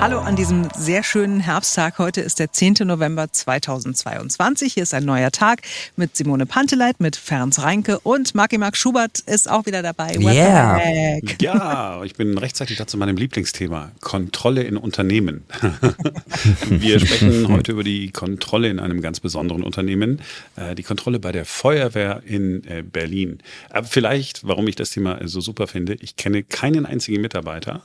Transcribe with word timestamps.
Hallo 0.00 0.20
an 0.20 0.36
diesem 0.36 0.68
sehr 0.76 1.02
schönen 1.02 1.40
Herbsttag. 1.40 1.98
Heute 1.98 2.20
ist 2.20 2.38
der 2.38 2.52
10. 2.52 2.74
November 2.84 3.32
2022. 3.32 4.74
Hier 4.74 4.84
ist 4.84 4.94
ein 4.94 5.04
neuer 5.04 5.32
Tag 5.32 5.62
mit 5.96 6.16
Simone 6.16 6.46
Panteleit, 6.46 7.00
mit 7.00 7.16
Ferenc 7.16 7.58
Reinke 7.58 7.98
und 7.98 8.32
Marki 8.32 8.58
Mark 8.58 8.76
Schubert 8.76 9.18
ist 9.18 9.50
auch 9.50 9.66
wieder 9.66 9.82
dabei. 9.82 10.10
Welcome 10.10 10.34
yeah. 10.34 10.76
Back. 10.76 11.42
Ja, 11.42 12.04
ich 12.04 12.14
bin 12.14 12.38
rechtzeitig 12.38 12.76
dazu 12.76 12.96
meinem 12.96 13.16
Lieblingsthema. 13.16 13.90
Kontrolle 14.00 14.62
in 14.62 14.76
Unternehmen. 14.76 15.44
Wir 16.68 17.00
sprechen 17.00 17.48
heute 17.48 17.72
über 17.72 17.82
die 17.82 18.12
Kontrolle 18.12 18.68
in 18.68 18.78
einem 18.78 19.00
ganz 19.00 19.18
besonderen 19.18 19.64
Unternehmen. 19.64 20.20
Äh, 20.54 20.76
die 20.76 20.84
Kontrolle 20.84 21.18
bei 21.18 21.32
der 21.32 21.44
Feuerwehr 21.44 22.22
in 22.24 22.62
äh, 22.68 22.84
Berlin. 22.84 23.40
Aber 23.70 23.88
vielleicht, 23.88 24.46
warum 24.46 24.68
ich 24.68 24.76
das 24.76 24.90
Thema 24.90 25.18
so 25.26 25.40
super 25.40 25.66
finde, 25.66 25.94
ich 25.94 26.14
kenne 26.14 26.44
keinen 26.44 26.86
einzigen 26.86 27.20
Mitarbeiter, 27.20 27.82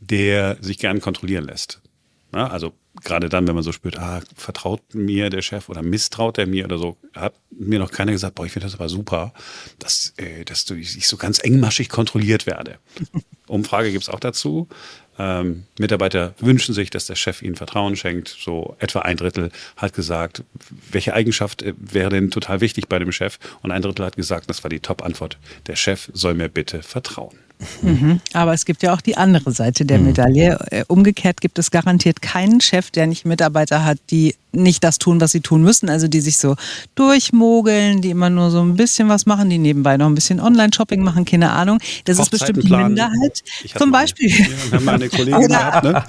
der 0.00 0.56
sich 0.60 0.78
gern 0.78 1.00
kontrollieren 1.00 1.44
lässt. 1.44 1.80
Na, 2.32 2.48
also 2.48 2.72
gerade 3.02 3.28
dann, 3.28 3.46
wenn 3.46 3.54
man 3.54 3.64
so 3.64 3.72
spürt, 3.72 3.98
ah, 3.98 4.20
vertraut 4.36 4.94
mir 4.94 5.30
der 5.30 5.42
Chef 5.42 5.68
oder 5.68 5.82
misstraut 5.82 6.38
er 6.38 6.46
mir 6.46 6.64
oder 6.64 6.78
so, 6.78 6.96
hat 7.14 7.34
mir 7.50 7.78
noch 7.78 7.90
keiner 7.90 8.12
gesagt, 8.12 8.34
boah, 8.34 8.46
ich 8.46 8.52
finde 8.52 8.66
das 8.66 8.74
aber 8.74 8.88
super, 8.88 9.32
dass, 9.78 10.14
äh, 10.16 10.44
dass 10.44 10.64
du, 10.64 10.74
ich 10.74 11.06
so 11.06 11.16
ganz 11.16 11.40
engmaschig 11.40 11.88
kontrolliert 11.88 12.46
werde. 12.46 12.78
Umfrage 13.46 13.90
gibt 13.90 14.04
es 14.04 14.08
auch 14.08 14.20
dazu. 14.20 14.68
Ähm, 15.18 15.64
Mitarbeiter 15.78 16.34
wünschen 16.38 16.72
sich, 16.72 16.90
dass 16.90 17.06
der 17.06 17.16
Chef 17.16 17.42
ihnen 17.42 17.56
Vertrauen 17.56 17.96
schenkt. 17.96 18.28
So 18.28 18.76
etwa 18.78 19.00
ein 19.00 19.16
Drittel 19.16 19.50
hat 19.76 19.92
gesagt, 19.92 20.44
welche 20.90 21.14
Eigenschaft 21.14 21.62
äh, 21.62 21.74
wäre 21.78 22.10
denn 22.10 22.30
total 22.30 22.60
wichtig 22.60 22.88
bei 22.88 22.98
dem 22.98 23.12
Chef? 23.12 23.38
Und 23.62 23.72
ein 23.72 23.82
Drittel 23.82 24.06
hat 24.06 24.16
gesagt, 24.16 24.48
das 24.48 24.62
war 24.62 24.68
die 24.68 24.80
Top-Antwort, 24.80 25.38
der 25.66 25.76
Chef 25.76 26.10
soll 26.12 26.34
mir 26.34 26.48
bitte 26.48 26.82
vertrauen. 26.82 27.38
Mhm. 27.82 28.20
Aber 28.32 28.54
es 28.54 28.64
gibt 28.64 28.82
ja 28.82 28.94
auch 28.94 29.00
die 29.00 29.16
andere 29.16 29.52
Seite 29.52 29.84
der 29.84 29.98
mhm. 29.98 30.06
Medaille. 30.06 30.58
Mhm. 30.70 30.82
Umgekehrt 30.88 31.40
gibt 31.40 31.58
es 31.58 31.70
garantiert 31.70 32.22
keinen 32.22 32.60
Chef, 32.60 32.90
der 32.90 33.06
nicht 33.06 33.24
Mitarbeiter 33.24 33.84
hat, 33.84 33.98
die 34.10 34.34
nicht 34.52 34.82
das 34.82 34.98
tun, 34.98 35.20
was 35.20 35.30
sie 35.32 35.40
tun 35.40 35.62
müssen. 35.62 35.88
Also 35.88 36.08
die 36.08 36.20
sich 36.20 36.38
so 36.38 36.56
durchmogeln, 36.94 38.00
die 38.00 38.10
immer 38.10 38.30
nur 38.30 38.50
so 38.50 38.60
ein 38.60 38.76
bisschen 38.76 39.08
was 39.08 39.26
machen, 39.26 39.50
die 39.50 39.58
nebenbei 39.58 39.96
noch 39.96 40.06
ein 40.06 40.14
bisschen 40.14 40.40
Online-Shopping 40.40 41.02
machen, 41.02 41.24
keine 41.24 41.52
Ahnung. 41.52 41.78
Das 42.04 42.18
ist 42.18 42.30
bestimmt 42.30 42.64
die 42.64 42.70
Minderheit. 42.70 43.42
Zum 43.76 43.90
Beispiel. 43.90 44.30
wir 44.30 44.78
haben 44.78 44.88
eine 44.88 45.08
Kollegin 45.08 45.48
gehabt, 45.48 45.84
ne? 45.84 46.04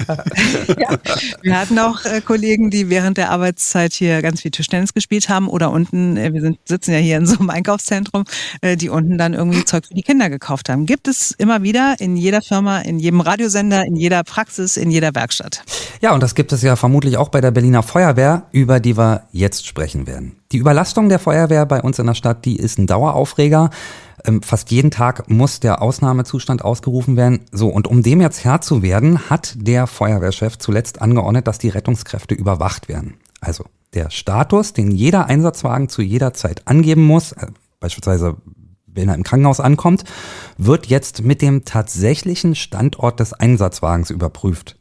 ja. 0.79 0.97
Wir 1.41 1.59
hatten 1.59 1.77
auch 1.79 2.03
äh, 2.05 2.21
Kollegen, 2.21 2.71
die 2.71 2.89
während 2.89 3.17
der 3.17 3.29
Arbeitszeit 3.29 3.93
hier 3.93 4.21
ganz 4.21 4.41
viel 4.41 4.51
Tischtennis 4.51 4.93
gespielt 4.93 5.29
haben 5.29 5.47
oder 5.47 5.71
unten, 5.71 6.17
äh, 6.17 6.33
wir 6.33 6.41
sind, 6.41 6.57
sitzen 6.65 6.93
ja 6.93 6.99
hier 6.99 7.17
in 7.17 7.25
so 7.25 7.37
einem 7.37 7.49
Einkaufszentrum, 7.49 8.23
äh, 8.61 8.75
die 8.75 8.89
unten 8.89 9.17
dann 9.17 9.33
irgendwie 9.33 9.63
Zeug 9.65 9.85
für 9.85 9.93
die 9.93 10.03
Kinder 10.03 10.29
gekauft 10.29 10.69
haben. 10.69 10.85
Gibt 10.85 11.07
es 11.07 11.31
immer 11.41 11.63
wieder 11.63 11.95
in 11.99 12.15
jeder 12.15 12.41
Firma, 12.41 12.79
in 12.79 12.99
jedem 12.99 13.19
Radiosender, 13.19 13.83
in 13.85 13.95
jeder 13.95 14.23
Praxis, 14.23 14.77
in 14.77 14.91
jeder 14.91 15.13
Werkstatt. 15.15 15.63
Ja, 15.99 16.13
und 16.13 16.21
das 16.21 16.35
gibt 16.35 16.53
es 16.53 16.61
ja 16.61 16.75
vermutlich 16.75 17.17
auch 17.17 17.29
bei 17.29 17.41
der 17.41 17.51
Berliner 17.51 17.83
Feuerwehr, 17.83 18.43
über 18.51 18.79
die 18.79 18.97
wir 18.97 19.23
jetzt 19.31 19.65
sprechen 19.65 20.07
werden. 20.07 20.37
Die 20.51 20.57
Überlastung 20.57 21.09
der 21.09 21.19
Feuerwehr 21.19 21.65
bei 21.65 21.81
uns 21.81 21.99
in 21.99 22.07
der 22.07 22.13
Stadt, 22.13 22.45
die 22.45 22.55
ist 22.55 22.77
ein 22.77 22.87
Daueraufreger. 22.87 23.71
Ähm, 24.25 24.41
fast 24.43 24.71
jeden 24.71 24.91
Tag 24.91 25.29
muss 25.29 25.59
der 25.59 25.81
Ausnahmezustand 25.81 26.63
ausgerufen 26.63 27.17
werden. 27.17 27.39
So, 27.51 27.69
und 27.69 27.87
um 27.87 28.03
dem 28.03 28.21
jetzt 28.21 28.45
Herr 28.45 28.61
zu 28.61 28.83
werden, 28.83 29.29
hat 29.29 29.55
der 29.57 29.87
Feuerwehrchef 29.87 30.57
zuletzt 30.57 31.01
angeordnet, 31.01 31.47
dass 31.47 31.57
die 31.57 31.69
Rettungskräfte 31.69 32.35
überwacht 32.35 32.87
werden. 32.87 33.15
Also 33.39 33.65
der 33.93 34.09
Status, 34.11 34.73
den 34.73 34.91
jeder 34.91 35.25
Einsatzwagen 35.25 35.89
zu 35.89 36.01
jeder 36.01 36.33
Zeit 36.33 36.67
angeben 36.67 37.03
muss, 37.03 37.31
äh, 37.31 37.47
beispielsweise 37.79 38.37
wenn 38.93 39.09
er 39.09 39.15
im 39.15 39.23
Krankenhaus 39.23 39.59
ankommt, 39.59 40.03
wird 40.57 40.87
jetzt 40.87 41.23
mit 41.23 41.41
dem 41.41 41.65
tatsächlichen 41.65 42.55
Standort 42.55 43.19
des 43.19 43.33
Einsatzwagens 43.33 44.09
überprüft. 44.09 44.77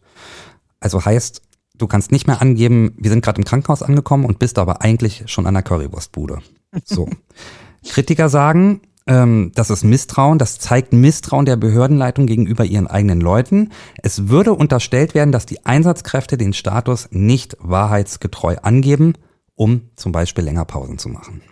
Also 0.80 1.04
heißt, 1.04 1.42
du 1.76 1.86
kannst 1.86 2.12
nicht 2.12 2.26
mehr 2.26 2.40
angeben, 2.40 2.92
wir 2.96 3.10
sind 3.10 3.24
gerade 3.24 3.38
im 3.38 3.44
Krankenhaus 3.44 3.82
angekommen 3.82 4.24
und 4.24 4.38
bist 4.38 4.58
aber 4.58 4.82
eigentlich 4.82 5.24
schon 5.26 5.46
an 5.46 5.54
der 5.54 5.62
Currywurstbude. 5.62 6.38
So. 6.84 7.08
Kritiker 7.88 8.28
sagen, 8.28 8.82
ähm, 9.06 9.52
das 9.54 9.70
ist 9.70 9.84
Misstrauen, 9.84 10.38
das 10.38 10.58
zeigt 10.58 10.92
Misstrauen 10.92 11.46
der 11.46 11.56
Behördenleitung 11.56 12.26
gegenüber 12.26 12.64
ihren 12.64 12.86
eigenen 12.86 13.20
Leuten. 13.20 13.70
Es 14.02 14.28
würde 14.28 14.52
unterstellt 14.52 15.14
werden, 15.14 15.32
dass 15.32 15.46
die 15.46 15.64
Einsatzkräfte 15.64 16.36
den 16.36 16.52
Status 16.52 17.08
nicht 17.10 17.56
wahrheitsgetreu 17.60 18.56
angeben, 18.62 19.14
um 19.54 19.82
zum 19.96 20.12
Beispiel 20.12 20.44
länger 20.44 20.64
Pausen 20.64 20.98
zu 20.98 21.08
machen. 21.08 21.42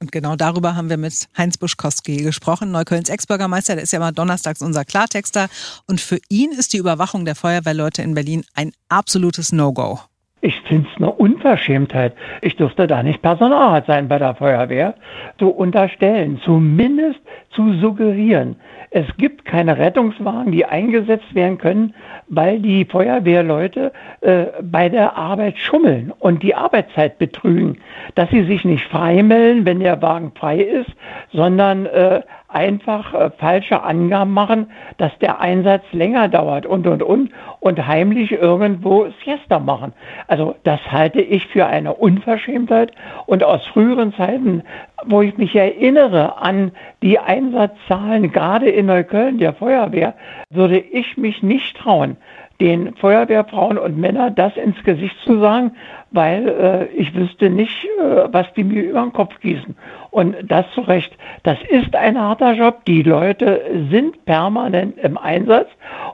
Und 0.00 0.12
genau 0.12 0.34
darüber 0.34 0.76
haben 0.76 0.88
wir 0.88 0.96
mit 0.96 1.28
Heinz 1.36 1.58
Buschkowski 1.58 2.16
gesprochen, 2.22 2.70
Neuköllns 2.70 3.10
Ex-Bürgermeister. 3.10 3.74
Der 3.74 3.84
ist 3.84 3.92
ja 3.92 3.98
immer 3.98 4.12
donnerstags 4.12 4.62
unser 4.62 4.86
Klartexter. 4.86 5.48
Und 5.86 6.00
für 6.00 6.18
ihn 6.30 6.52
ist 6.52 6.72
die 6.72 6.78
Überwachung 6.78 7.26
der 7.26 7.34
Feuerwehrleute 7.36 8.00
in 8.00 8.14
Berlin 8.14 8.44
ein 8.54 8.72
absolutes 8.88 9.52
No-Go. 9.52 10.00
Ich 10.42 10.58
finde 10.62 10.88
es 10.90 10.96
eine 10.96 11.10
Unverschämtheit. 11.10 12.14
Ich 12.40 12.56
dürfte 12.56 12.86
da 12.86 13.02
nicht 13.02 13.20
Personalrat 13.20 13.86
sein 13.86 14.08
bei 14.08 14.18
der 14.18 14.34
Feuerwehr. 14.34 14.94
Zu 15.38 15.50
unterstellen, 15.50 16.40
zumindest 16.42 17.20
zu 17.50 17.74
suggerieren. 17.74 18.56
Es 18.90 19.06
gibt 19.18 19.44
keine 19.44 19.76
Rettungswagen, 19.76 20.50
die 20.50 20.64
eingesetzt 20.64 21.34
werden 21.34 21.58
können, 21.58 21.94
weil 22.28 22.58
die 22.58 22.84
Feuerwehrleute 22.86 23.92
äh, 24.22 24.46
bei 24.62 24.88
der 24.88 25.16
Arbeit 25.16 25.58
schummeln 25.58 26.12
und 26.18 26.42
die 26.42 26.54
Arbeitszeit 26.54 27.18
betrügen. 27.18 27.78
Dass 28.14 28.30
sie 28.30 28.44
sich 28.44 28.64
nicht 28.64 28.84
freimelden, 28.86 29.66
wenn 29.66 29.80
der 29.80 30.00
Wagen 30.00 30.32
frei 30.34 30.60
ist, 30.60 30.90
sondern 31.32 31.86
äh, 31.86 32.22
einfach 32.52 33.14
äh, 33.14 33.30
falsche 33.38 33.82
Angaben 33.82 34.32
machen, 34.32 34.70
dass 34.98 35.16
der 35.18 35.40
Einsatz 35.40 35.82
länger 35.92 36.28
dauert 36.28 36.66
und, 36.66 36.86
und, 36.86 37.02
und 37.02 37.30
und 37.60 37.86
heimlich 37.86 38.32
irgendwo 38.32 39.08
Siesta 39.24 39.58
machen. 39.58 39.92
Also 40.26 40.56
das 40.64 40.80
halte 40.90 41.20
ich 41.20 41.46
für 41.46 41.66
eine 41.66 41.94
Unverschämtheit 41.94 42.92
und 43.26 43.44
aus 43.44 43.64
früheren 43.66 44.14
Zeiten, 44.14 44.62
wo 45.04 45.22
ich 45.22 45.36
mich 45.36 45.54
erinnere 45.54 46.38
an 46.38 46.72
die 47.02 47.18
Einsatzzahlen 47.18 48.32
gerade 48.32 48.68
in 48.68 48.86
Neukölln 48.86 49.38
der 49.38 49.52
Feuerwehr, 49.54 50.14
würde 50.50 50.78
ich 50.78 51.16
mich 51.16 51.42
nicht 51.42 51.76
trauen, 51.76 52.16
den 52.60 52.94
Feuerwehrfrauen 52.96 53.78
und 53.78 53.98
Männern 53.98 54.34
das 54.34 54.56
ins 54.56 54.82
Gesicht 54.84 55.16
zu 55.24 55.40
sagen, 55.40 55.72
weil 56.10 56.48
äh, 56.48 56.84
ich 56.94 57.14
wüsste 57.14 57.50
nicht, 57.50 57.84
äh, 57.84 58.28
was 58.30 58.46
die 58.54 58.64
mir 58.64 58.82
über 58.82 59.00
den 59.00 59.12
Kopf 59.12 59.38
gießen. 59.40 59.76
Und 60.10 60.36
das 60.44 60.66
zu 60.74 60.82
Recht. 60.82 61.12
Das 61.42 61.58
ist 61.68 61.94
ein 61.94 62.20
harter 62.20 62.52
Job. 62.52 62.84
Die 62.84 63.02
Leute 63.02 63.62
sind 63.90 64.24
permanent 64.24 64.98
im 64.98 65.16
Einsatz 65.16 65.68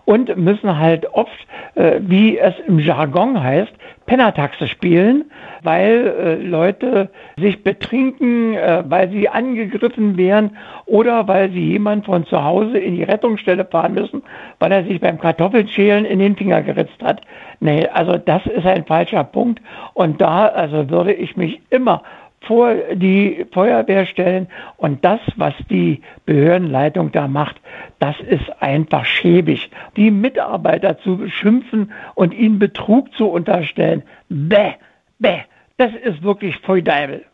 und 0.06 0.34
müssen 0.36 0.78
halt 0.78 1.12
oft, 1.12 1.46
äh, 1.74 2.00
wie 2.00 2.38
es 2.38 2.54
im 2.66 2.78
Jargon 2.78 3.42
heißt, 3.42 3.72
Pennertaxe 4.06 4.68
spielen, 4.68 5.24
weil 5.62 6.06
äh, 6.06 6.34
Leute 6.36 7.10
sich 7.36 7.62
betrinken, 7.62 8.54
äh, 8.54 8.84
weil 8.88 9.10
sie 9.10 9.28
angegriffen 9.28 10.16
werden 10.16 10.56
oder 10.86 11.26
weil 11.26 11.50
sie 11.50 11.72
jemand 11.72 12.06
von 12.06 12.24
zu 12.24 12.42
Hause 12.42 12.78
in 12.78 12.94
die 12.94 13.02
Rettungsstelle 13.02 13.64
fahren 13.64 13.94
müssen, 13.94 14.22
weil 14.60 14.70
er 14.70 14.84
sich 14.84 15.00
beim 15.00 15.18
Kartoffelschälen 15.18 16.04
in 16.04 16.20
den 16.20 16.36
Finger 16.36 16.62
geritzt 16.62 17.02
hat. 17.02 17.20
Nee, 17.58 17.88
also 17.88 18.16
das 18.16 18.46
ist 18.46 18.64
ein 18.64 18.84
falscher 18.84 19.24
Punkt 19.24 19.60
und 19.94 20.20
da 20.20 20.46
also 20.46 20.88
würde 20.88 21.12
ich 21.12 21.36
mich 21.36 21.60
immer 21.70 22.02
vor 22.46 22.74
die 22.94 23.46
Feuerwehr 23.52 24.06
stellen. 24.06 24.48
Und 24.76 25.04
das, 25.04 25.20
was 25.36 25.54
die 25.70 26.02
Behördenleitung 26.24 27.12
da 27.12 27.28
macht, 27.28 27.56
das 27.98 28.16
ist 28.20 28.44
einfach 28.60 29.04
schäbig. 29.04 29.70
Die 29.96 30.10
Mitarbeiter 30.10 30.98
zu 30.98 31.16
beschimpfen 31.18 31.92
und 32.14 32.34
ihnen 32.34 32.58
Betrug 32.58 33.12
zu 33.14 33.26
unterstellen, 33.26 34.02
bäh, 34.28 34.74
bäh, 35.18 35.42
das 35.76 35.92
ist 36.04 36.22
wirklich 36.22 36.56
Feudeibel. 36.58 37.24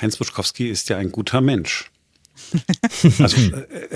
Heinz 0.00 0.16
Buschkowski 0.16 0.68
ist 0.68 0.88
ja 0.88 0.96
ein 0.96 1.12
guter 1.12 1.40
Mensch. 1.40 1.89
Also, 3.18 3.36
äh, 3.36 3.88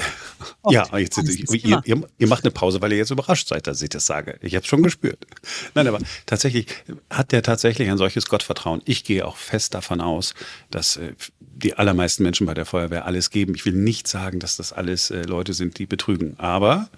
ja, 0.70 0.98
jetzt, 0.98 1.18
ihr, 1.18 1.82
ihr, 1.84 2.02
ihr, 2.18 2.26
macht 2.26 2.44
eine 2.44 2.50
Pause, 2.50 2.80
weil 2.80 2.92
ihr 2.92 2.98
jetzt 2.98 3.10
überrascht 3.10 3.48
seid, 3.48 3.66
dass 3.66 3.82
ich 3.82 3.90
das 3.90 4.06
sage. 4.06 4.38
Ich 4.40 4.54
habe 4.54 4.62
es 4.62 4.66
schon 4.66 4.82
gespürt. 4.82 5.26
Nein, 5.74 5.86
aber 5.86 5.98
tatsächlich 6.26 6.66
hat 7.10 7.32
der 7.32 7.42
tatsächlich 7.42 7.90
ein 7.90 7.98
solches 7.98 8.26
Gottvertrauen. 8.26 8.82
Ich 8.84 9.04
gehe 9.04 9.26
auch 9.26 9.36
fest 9.36 9.74
davon 9.74 10.00
aus, 10.00 10.34
dass 10.70 10.96
äh, 10.96 11.14
die 11.40 11.74
allermeisten 11.74 12.22
Menschen 12.22 12.46
bei 12.46 12.54
der 12.54 12.66
Feuerwehr 12.66 13.04
alles 13.04 13.30
geben. 13.30 13.54
Ich 13.54 13.64
will 13.64 13.74
nicht 13.74 14.08
sagen, 14.08 14.40
dass 14.40 14.56
das 14.56 14.72
alles 14.72 15.10
äh, 15.10 15.22
Leute 15.22 15.52
sind, 15.52 15.78
die 15.78 15.86
betrügen. 15.86 16.34
Aber, 16.38 16.88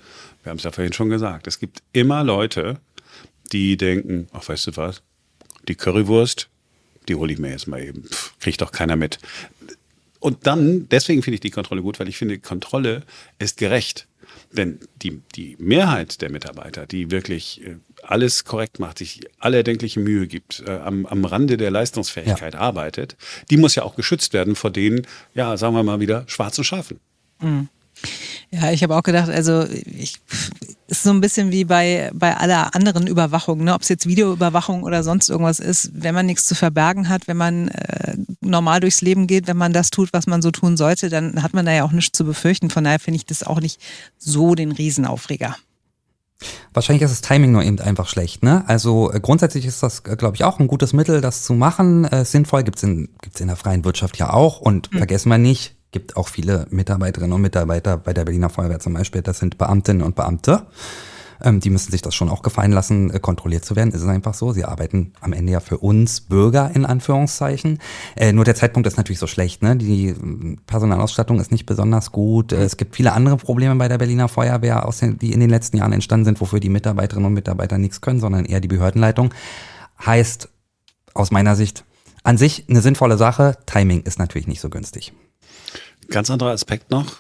wir 0.43 0.51
haben 0.51 0.59
es 0.59 0.65
ja 0.65 0.73
vorhin 0.73 0.93
schon 0.93 1.09
gesagt, 1.09 1.47
es 1.47 1.59
gibt 1.59 1.83
immer 1.93 2.25
Leute, 2.25 2.79
die 3.53 3.77
denken, 3.77 4.29
ach, 4.33 4.49
weißt 4.49 4.69
du 4.69 4.77
was, 4.77 5.03
die 5.69 5.75
Currywurst, 5.75 6.49
die 7.09 7.15
hole 7.15 7.33
ich 7.33 7.39
mir 7.39 7.51
jetzt 7.51 7.69
mal 7.69 7.83
eben. 7.83 8.05
Pff, 8.05 8.39
kriegt 8.41 8.61
doch 8.61 8.73
keiner 8.73 8.97
mit. 8.97 9.19
Und 10.27 10.49
dann, 10.49 10.89
deswegen 10.89 11.23
finde 11.23 11.37
ich 11.37 11.41
die 11.41 11.51
Kontrolle 11.51 11.83
gut, 11.83 12.01
weil 12.01 12.09
ich 12.09 12.19
finde, 12.19 12.41
Kontrolle 12.41 13.05
ist 13.39 13.59
gerecht. 13.59 14.09
Denn 14.51 14.81
die, 15.01 15.23
die 15.37 15.57
Mehrheit 15.61 16.21
der 16.21 16.33
Mitarbeiter, 16.33 16.85
die 16.85 17.13
wirklich 17.13 17.65
äh, 17.65 17.77
alles 18.03 18.45
korrekt 18.45 18.81
macht, 18.81 18.99
sich 18.99 19.21
alle 19.39 19.59
erdenkliche 19.59 20.01
Mühe 20.01 20.27
gibt, 20.27 20.65
äh, 20.67 20.79
am, 20.79 21.07
am 21.07 21.25
Rande 21.25 21.57
der 21.57 21.71
Leistungsfähigkeit 21.71 22.55
ja. 22.55 22.61
arbeitet, 22.61 23.17
die 23.51 23.57
muss 23.57 23.77
ja 23.77 23.85
auch 23.85 23.95
geschützt 23.95 24.33
werden 24.33 24.57
vor 24.57 24.73
den, 24.73 25.07
ja, 25.33 25.57
sagen 25.57 25.77
wir 25.77 25.85
mal 25.85 26.01
wieder, 26.01 26.25
schwarzen 26.27 26.65
Schafen. 26.65 26.99
Mhm. 27.41 27.69
Ja, 28.51 28.73
ich 28.73 28.83
habe 28.83 28.97
auch 28.97 29.05
gedacht, 29.05 29.29
also 29.31 29.65
ich 29.97 30.17
ist 30.89 31.03
so 31.03 31.11
ein 31.11 31.21
bisschen 31.21 31.51
wie 31.51 31.65
bei, 31.65 32.11
bei 32.15 32.37
aller 32.37 32.75
anderen 32.75 33.07
Überwachung, 33.07 33.65
ne? 33.65 33.75
ob 33.75 33.83
es 33.83 33.89
jetzt 33.89 34.07
Videoüberwachung 34.07 34.85
oder 34.85 35.03
sonst 35.03 35.29
irgendwas 35.29 35.59
ist. 35.59 35.91
Wenn 35.95 36.15
man 36.15 36.27
nichts 36.27 36.45
zu 36.45 36.55
verbergen 36.55 37.09
hat, 37.09 37.27
wenn 37.27 37.37
man 37.37 37.69
äh, 37.69 38.17
normal 38.41 38.81
durchs 38.81 39.01
Leben 39.01 39.27
geht, 39.27 39.47
wenn 39.49 39.57
man 39.57 39.73
das 39.73 39.91
tut, 39.91 40.13
was 40.13 40.27
man 40.27 40.43
so 40.43 40.51
tun 40.51 40.77
sollte, 40.77 41.09
dann 41.09 41.43
hat 41.43 41.55
man 41.55 41.67
da 41.67 41.73
ja 41.73 41.85
auch 41.85 41.93
nichts 41.93 42.17
zu 42.17 42.25
befürchten. 42.25 42.71
Von 42.71 42.85
daher 42.85 43.01
finde 43.01 43.17
ich 43.17 43.27
das 43.27 43.43
auch 43.43 43.61
nicht 43.61 43.81
so 44.19 44.55
den 44.55 44.73
Riesenaufreger. 44.73 45.57
Wahrscheinlich 46.73 47.03
ist 47.03 47.11
das 47.11 47.23
Timing 47.23 47.53
nur 47.53 47.63
eben 47.63 47.81
einfach 47.81 48.09
schlecht. 48.09 48.43
Ne? 48.43 48.63
Also 48.67 49.11
äh, 49.11 49.21
grundsätzlich 49.21 49.65
ist 49.65 49.83
das, 49.83 50.01
äh, 50.01 50.17
glaube 50.17 50.37
ich, 50.37 50.45
auch 50.45 50.59
ein 50.61 50.69
gutes 50.69 50.93
Mittel, 50.93 51.21
das 51.21 51.43
zu 51.45 51.55
machen. 51.55 52.05
Äh, 52.05 52.25
sinnvoll 52.25 52.63
gibt's 52.63 52.83
in, 52.83 53.09
gibt's 53.23 53.41
in 53.41 53.49
der 53.49 53.57
freien 53.57 53.85
Wirtschaft 53.85 54.19
ja 54.19 54.33
auch. 54.33 54.61
Und 54.61 54.93
mhm. 54.93 54.99
vergessen 54.99 55.31
wir 55.31 55.39
nicht, 55.39 55.76
gibt 55.97 56.19
auch 56.19 56.29
viele 56.29 56.67
Mitarbeiterinnen 56.69 57.33
und 57.33 57.41
Mitarbeiter 57.41 57.97
bei 57.97 58.13
der 58.13 58.27
Berliner 58.27 58.51
Feuerwehr 58.51 58.81
zum 58.81 58.93
Beispiel, 58.93 59.23
das 59.23 59.39
sind 59.39 59.57
Beamtinnen 59.57 60.03
und 60.03 60.15
Beamte. 60.15 60.67
Ähm, 61.43 61.61
die 61.61 61.71
müssen 61.71 61.91
sich 61.91 62.03
das 62.03 62.15
schon 62.15 62.29
auch 62.29 62.43
gefallen 62.43 62.71
lassen, 62.71 63.11
äh, 63.11 63.19
kontrolliert 63.19 63.65
zu 63.65 63.77
werden. 63.77 63.95
Ist 63.95 64.03
es 64.03 64.09
einfach 64.09 64.35
so. 64.35 64.53
Sie 64.53 64.67
arbeiten 64.67 65.15
am 65.23 65.33
Ende 65.33 65.53
ja 65.53 65.61
für 65.61 65.79
uns 65.79 66.21
Bürger 66.21 66.71
in 66.75 66.85
Anführungszeichen. 66.85 67.79
Äh, 68.15 68.35
nur 68.35 68.45
der 68.45 68.57
Zeitpunkt 68.57 68.87
ist 68.87 68.99
natürlich 68.99 69.19
so 69.19 69.27
schlecht. 69.27 69.63
Ne? 69.63 69.75
Die 69.77 70.09
äh, 70.09 70.57
Personalausstattung 70.67 71.41
ist 71.41 71.51
nicht 71.51 71.65
besonders 71.65 72.13
gut. 72.13 72.53
Äh, 72.53 72.65
es 72.65 72.77
gibt 72.77 72.95
viele 72.95 73.15
andere 73.15 73.39
Probleme 73.39 73.75
bei 73.77 73.89
der 73.89 73.97
Berliner 73.97 74.29
Feuerwehr, 74.29 74.87
den, 75.01 75.17
die 75.19 75.33
in 75.33 75.41
den 75.41 75.51
letzten 75.51 75.79
Jahren 75.79 75.95
entstanden 75.95 76.27
sind, 76.27 76.43
wofür 76.43 76.61
die 76.61 76.69
Mitarbeiterinnen 76.69 77.27
und 77.27 77.35
Mitarbeiter 77.35 77.79
nichts 77.79 78.03
können, 78.03 78.21
sondern 78.21 78.45
eher 78.45 78.61
die 78.61 78.69
Behördenleitung. 78.69 79.33
Heißt 80.05 80.51
aus 81.15 81.31
meiner 81.31 81.57
Sicht 81.57 81.85
an 82.23 82.37
sich 82.37 82.67
eine 82.69 82.83
sinnvolle 82.83 83.17
Sache. 83.17 83.57
Timing 83.65 84.03
ist 84.03 84.19
natürlich 84.19 84.47
nicht 84.47 84.61
so 84.61 84.69
günstig. 84.69 85.15
Ganz 86.09 86.31
anderer 86.31 86.51
Aspekt 86.51 86.91
noch, 86.91 87.17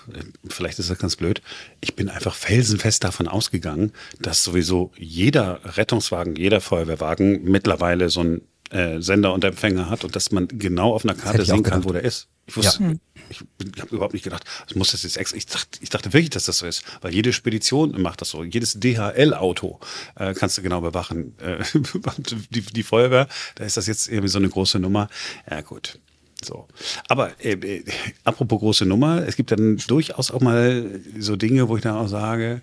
vielleicht 0.48 0.78
ist 0.78 0.90
das 0.90 0.98
ganz 0.98 1.16
blöd, 1.16 1.42
ich 1.80 1.96
bin 1.96 2.08
einfach 2.08 2.34
felsenfest 2.34 3.02
davon 3.04 3.28
ausgegangen, 3.28 3.92
dass 4.20 4.44
sowieso 4.44 4.92
jeder 4.96 5.60
Rettungswagen, 5.76 6.36
jeder 6.36 6.60
Feuerwehrwagen 6.60 7.42
mittlerweile 7.44 8.08
so 8.10 8.20
einen 8.20 8.42
äh, 8.70 9.00
Sender 9.00 9.32
und 9.32 9.44
Empfänger 9.44 9.90
hat 9.90 10.04
und 10.04 10.16
dass 10.16 10.32
man 10.32 10.48
genau 10.48 10.92
auf 10.92 11.04
einer 11.04 11.14
Karte 11.14 11.44
sehen 11.44 11.62
kann, 11.62 11.84
wo 11.84 11.92
der 11.92 12.02
ist. 12.02 12.28
Ich 12.46 12.56
wusste, 12.56 12.82
ja. 12.82 12.92
ich, 13.28 13.40
ich 13.74 13.80
habe 13.80 13.94
überhaupt 13.94 14.14
nicht 14.14 14.22
gedacht, 14.22 14.44
ich 14.68 14.76
muss 14.76 14.92
das 14.92 15.02
jetzt 15.02 15.16
extra. 15.16 15.36
Ich 15.36 15.46
dachte, 15.46 15.78
ich 15.80 15.90
dachte 15.90 16.12
wirklich, 16.12 16.30
dass 16.30 16.44
das 16.44 16.58
so 16.58 16.66
ist, 16.66 16.84
weil 17.00 17.12
jede 17.12 17.32
Spedition 17.32 18.00
macht 18.00 18.20
das 18.20 18.30
so. 18.30 18.44
Jedes 18.44 18.78
DHL-Auto 18.78 19.80
äh, 20.14 20.32
kannst 20.34 20.56
du 20.58 20.62
genau 20.62 20.80
bewachen. 20.80 21.36
Äh, 21.38 21.64
die, 22.50 22.60
die 22.62 22.82
Feuerwehr, 22.84 23.28
da 23.56 23.64
ist 23.64 23.76
das 23.76 23.86
jetzt 23.88 24.08
irgendwie 24.08 24.28
so 24.28 24.38
eine 24.38 24.48
große 24.48 24.78
Nummer. 24.78 25.08
Ja 25.50 25.60
gut, 25.62 25.98
so. 26.46 26.66
Aber 27.08 27.32
äh, 27.44 27.52
äh, 27.52 27.84
apropos 28.24 28.60
große 28.60 28.86
Nummer, 28.86 29.26
es 29.26 29.36
gibt 29.36 29.50
dann 29.50 29.76
durchaus 29.86 30.30
auch 30.30 30.40
mal 30.40 31.00
so 31.18 31.36
Dinge, 31.36 31.68
wo 31.68 31.76
ich 31.76 31.82
dann 31.82 31.96
auch 31.96 32.08
sage, 32.08 32.62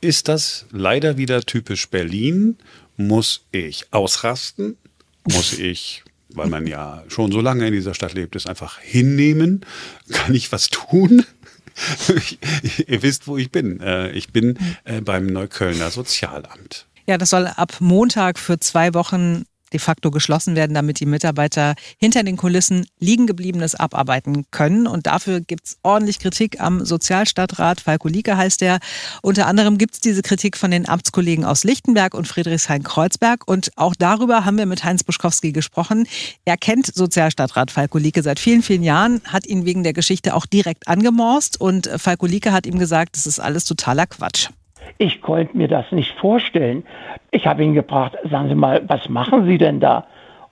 ist 0.00 0.28
das 0.28 0.66
leider 0.70 1.16
wieder 1.16 1.42
typisch 1.42 1.88
Berlin? 1.88 2.56
Muss 2.96 3.46
ich 3.52 3.92
ausrasten? 3.92 4.76
Muss 5.30 5.58
ich, 5.58 6.02
weil 6.30 6.48
man 6.48 6.66
ja 6.66 7.04
schon 7.08 7.32
so 7.32 7.40
lange 7.40 7.66
in 7.66 7.72
dieser 7.72 7.94
Stadt 7.94 8.14
lebt, 8.14 8.36
es 8.36 8.46
einfach 8.46 8.78
hinnehmen? 8.78 9.64
Kann 10.10 10.34
ich 10.34 10.50
was 10.52 10.68
tun? 10.68 11.24
Ihr 12.86 13.02
wisst, 13.02 13.26
wo 13.26 13.36
ich 13.36 13.50
bin. 13.50 13.80
Äh, 13.80 14.10
ich 14.12 14.32
bin 14.32 14.58
äh, 14.84 15.00
beim 15.00 15.26
Neuköllner 15.26 15.90
Sozialamt. 15.90 16.86
Ja, 17.06 17.18
das 17.18 17.30
soll 17.30 17.46
ab 17.46 17.76
Montag 17.80 18.38
für 18.38 18.58
zwei 18.60 18.94
Wochen 18.94 19.44
de 19.72 19.80
facto 19.80 20.10
geschlossen 20.10 20.56
werden, 20.56 20.74
damit 20.74 21.00
die 21.00 21.06
Mitarbeiter 21.06 21.74
hinter 21.98 22.22
den 22.22 22.36
Kulissen 22.36 22.86
liegen 22.98 23.26
gebliebenes 23.26 23.74
abarbeiten 23.74 24.44
können. 24.50 24.86
Und 24.86 25.06
dafür 25.06 25.40
gibt 25.40 25.66
es 25.66 25.78
ordentlich 25.82 26.18
Kritik 26.18 26.60
am 26.60 26.84
Sozialstadtrat. 26.84 27.80
Falko 27.80 28.08
Lieke 28.08 28.36
heißt 28.36 28.60
der. 28.60 28.78
Unter 29.22 29.46
anderem 29.46 29.78
gibt 29.78 29.94
es 29.94 30.00
diese 30.00 30.22
Kritik 30.22 30.56
von 30.56 30.70
den 30.70 30.88
Amtskollegen 30.88 31.44
aus 31.44 31.64
Lichtenberg 31.64 32.14
und 32.14 32.26
Friedrichshain-Kreuzberg. 32.26 33.46
Und 33.46 33.70
auch 33.76 33.94
darüber 33.94 34.44
haben 34.44 34.58
wir 34.58 34.66
mit 34.66 34.84
Heinz 34.84 35.04
Buschkowski 35.04 35.52
gesprochen. 35.52 36.06
Er 36.44 36.56
kennt 36.56 36.94
Sozialstadtrat 36.94 37.70
Falko 37.70 37.98
Lieke 37.98 38.22
seit 38.22 38.40
vielen, 38.40 38.62
vielen 38.62 38.82
Jahren, 38.82 39.20
hat 39.24 39.46
ihn 39.46 39.64
wegen 39.64 39.82
der 39.82 39.92
Geschichte 39.92 40.34
auch 40.34 40.46
direkt 40.46 40.88
angemorst. 40.88 41.60
Und 41.60 41.90
Falko 41.96 42.26
Lieke 42.26 42.52
hat 42.52 42.66
ihm 42.66 42.78
gesagt, 42.78 43.16
das 43.16 43.26
ist 43.26 43.38
alles 43.38 43.64
totaler 43.64 44.06
Quatsch. 44.06 44.48
Ich 44.98 45.22
konnte 45.22 45.56
mir 45.56 45.68
das 45.68 45.90
nicht 45.92 46.16
vorstellen. 46.18 46.84
Ich 47.30 47.46
habe 47.46 47.62
ihn 47.62 47.74
gefragt, 47.74 48.16
sagen 48.30 48.48
Sie 48.48 48.54
mal, 48.54 48.82
was 48.86 49.08
machen 49.08 49.46
Sie 49.46 49.58
denn 49.58 49.80
da? 49.80 50.06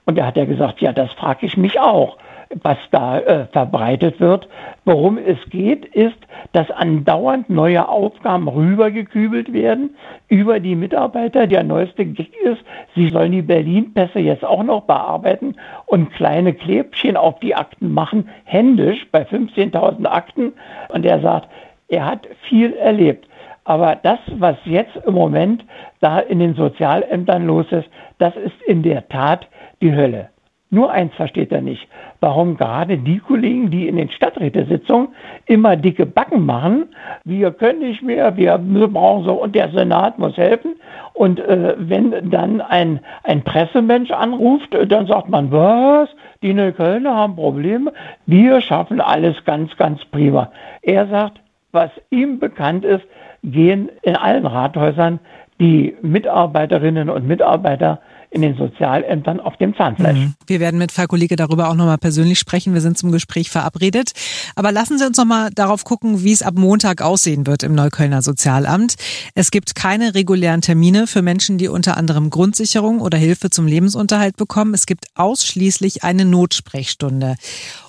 Und 0.05 0.17
er 0.17 0.25
hat 0.25 0.37
ja 0.37 0.45
gesagt, 0.45 0.81
ja, 0.81 0.91
das 0.91 1.11
frage 1.13 1.45
ich 1.45 1.55
mich 1.55 1.79
auch, 1.79 2.17
was 2.63 2.77
da 2.91 3.19
äh, 3.19 3.45
verbreitet 3.51 4.19
wird. 4.19 4.47
Worum 4.85 5.19
es 5.19 5.37
geht, 5.49 5.85
ist, 5.85 6.17
dass 6.51 6.71
andauernd 6.71 7.49
neue 7.49 7.87
Aufgaben 7.87 8.47
rübergekübelt 8.47 9.53
werden 9.53 9.95
über 10.27 10.59
die 10.59 10.75
Mitarbeiter. 10.75 11.45
Der 11.45 11.63
neueste 11.63 12.05
Gig 12.05 12.31
ist, 12.43 12.63
sie 12.95 13.09
sollen 13.09 13.33
die 13.33 13.43
Berlin-Pässe 13.43 14.19
jetzt 14.19 14.43
auch 14.43 14.63
noch 14.63 14.81
bearbeiten 14.81 15.55
und 15.85 16.11
kleine 16.13 16.53
Klebchen 16.53 17.15
auf 17.15 17.39
die 17.39 17.53
Akten 17.53 17.93
machen, 17.93 18.29
händisch 18.45 19.07
bei 19.11 19.21
15.000 19.21 20.05
Akten. 20.07 20.53
Und 20.89 21.05
er 21.05 21.21
sagt, 21.21 21.49
er 21.87 22.05
hat 22.05 22.27
viel 22.47 22.73
erlebt. 22.73 23.28
Aber 23.69 23.95
das, 24.01 24.17
was 24.39 24.57
jetzt 24.65 24.95
im 25.05 25.13
Moment 25.13 25.63
da 25.99 26.17
in 26.17 26.39
den 26.39 26.55
Sozialämtern 26.55 27.45
los 27.45 27.67
ist, 27.69 27.87
das 28.17 28.35
ist 28.35 28.59
in 28.65 28.81
der 28.81 29.07
Tat 29.09 29.47
die 29.79 29.93
Hölle. 29.93 30.29
Nur 30.71 30.91
eins 30.91 31.13
versteht 31.13 31.51
er 31.51 31.61
nicht, 31.61 31.87
warum 32.19 32.57
gerade 32.57 32.97
die 32.97 33.19
Kollegen, 33.19 33.69
die 33.69 33.87
in 33.87 33.97
den 33.97 34.09
Stadträtesitzungen 34.09 35.09
immer 35.45 35.75
dicke 35.75 36.07
Backen 36.07 36.47
machen, 36.47 36.95
wir 37.25 37.51
können 37.51 37.81
nicht 37.81 38.01
mehr, 38.01 38.35
wir 38.37 38.57
brauchen 38.57 39.25
so 39.25 39.33
und 39.33 39.53
der 39.53 39.69
Senat 39.69 40.17
muss 40.17 40.35
helfen. 40.35 40.73
Und 41.13 41.39
äh, 41.39 41.75
wenn 41.77 42.31
dann 42.31 42.61
ein, 42.61 43.01
ein 43.21 43.43
Pressemensch 43.43 44.09
anruft, 44.09 44.75
dann 44.87 45.05
sagt 45.05 45.29
man, 45.29 45.51
was? 45.51 46.09
Die 46.41 46.55
Neuköllner 46.55 47.15
haben 47.15 47.35
Probleme, 47.35 47.93
wir 48.25 48.61
schaffen 48.61 48.99
alles 48.99 49.35
ganz, 49.45 49.77
ganz 49.77 50.03
prima. 50.05 50.51
Er 50.81 51.05
sagt, 51.07 51.39
was 51.71 51.91
ihm 52.09 52.39
bekannt 52.39 52.85
ist, 52.85 53.05
gehen 53.43 53.89
in 54.01 54.15
allen 54.15 54.45
Rathäusern 54.45 55.19
die 55.59 55.95
Mitarbeiterinnen 56.01 57.09
und 57.09 57.27
Mitarbeiter 57.27 58.01
in 58.31 58.41
den 58.41 58.55
Sozialämtern 58.55 59.39
auf 59.39 59.57
dem 59.57 59.75
Zahnfleisch. 59.75 60.17
Mhm. 60.17 60.33
Wir 60.45 60.59
werden 60.59 60.77
mit 60.77 60.91
Frau 60.91 61.05
Kollege 61.05 61.35
darüber 61.35 61.69
auch 61.69 61.75
nochmal 61.75 61.97
persönlich 61.97 62.37
sprechen. 62.37 62.73
Wir 62.73 62.81
sind 62.81 62.97
zum 62.97 63.11
Gespräch 63.11 63.49
verabredet. 63.49 64.11
Aber 64.55 64.71
lassen 64.71 64.99
Sie 64.99 65.05
uns 65.05 65.17
nochmal 65.17 65.49
darauf 65.53 65.83
gucken, 65.83 66.23
wie 66.23 66.31
es 66.31 66.43
ab 66.43 66.53
Montag 66.55 67.01
aussehen 67.01 67.47
wird 67.47 67.63
im 67.63 67.73
Neuköllner 67.73 68.21
Sozialamt. 68.21 68.95
Es 69.33 69.49
gibt 69.49 69.73
keine 69.73 70.13
regulären 70.13 70.61
Termine 70.61 71.07
für 71.07 71.23
Menschen, 71.23 71.57
die 71.57 71.67
unter 71.67 71.97
anderem 71.97 72.29
Grundsicherung 72.29 73.01
oder 73.01 73.17
Hilfe 73.17 73.49
zum 73.49 73.65
Lebensunterhalt 73.65 74.37
bekommen. 74.37 74.73
Es 74.75 74.85
gibt 74.85 75.05
ausschließlich 75.15 76.03
eine 76.03 76.25
Notsprechstunde. 76.25 77.35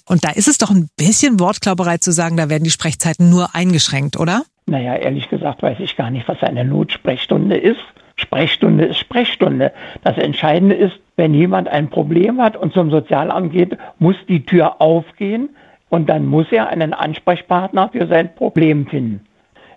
Und 0.07 0.25
da 0.25 0.31
ist 0.31 0.49
es 0.49 0.59
doch 0.59 0.71
ein 0.71 0.89
bisschen 0.97 1.39
Wortklauberei 1.39 1.99
zu 1.99 2.13
sagen, 2.13 2.37
da 2.37 2.49
werden 2.49 2.65
die 2.65 2.71
Sprechzeiten 2.71 3.29
nur 3.29 3.55
eingeschränkt, 3.55 4.19
oder? 4.19 4.43
Naja, 4.67 4.97
ehrlich 4.97 5.29
gesagt 5.29 5.63
weiß 5.63 5.79
ich 5.81 5.97
gar 5.97 6.11
nicht, 6.11 6.27
was 6.29 6.43
eine 6.43 6.65
Notsprechstunde 6.65 7.57
ist. 7.57 7.81
Sprechstunde 8.21 8.85
ist 8.85 8.99
Sprechstunde. 8.99 9.73
Das 10.05 10.17
Entscheidende 10.19 10.75
ist, 10.75 10.99
wenn 11.17 11.35
jemand 11.35 11.69
ein 11.69 11.91
Problem 11.91 12.41
hat 12.41 12.57
und 12.57 12.73
zum 12.73 12.91
Sozialamt 12.91 13.53
geht, 13.53 13.77
muss 13.99 14.17
die 14.29 14.45
Tür 14.45 14.81
aufgehen 14.81 15.51
und 15.89 16.09
dann 16.09 16.27
muss 16.27 16.47
er 16.51 16.69
einen 16.69 16.95
Ansprechpartner 16.95 17.91
für 17.93 18.07
sein 18.07 18.35
Problem 18.35 18.87
finden. 18.87 19.27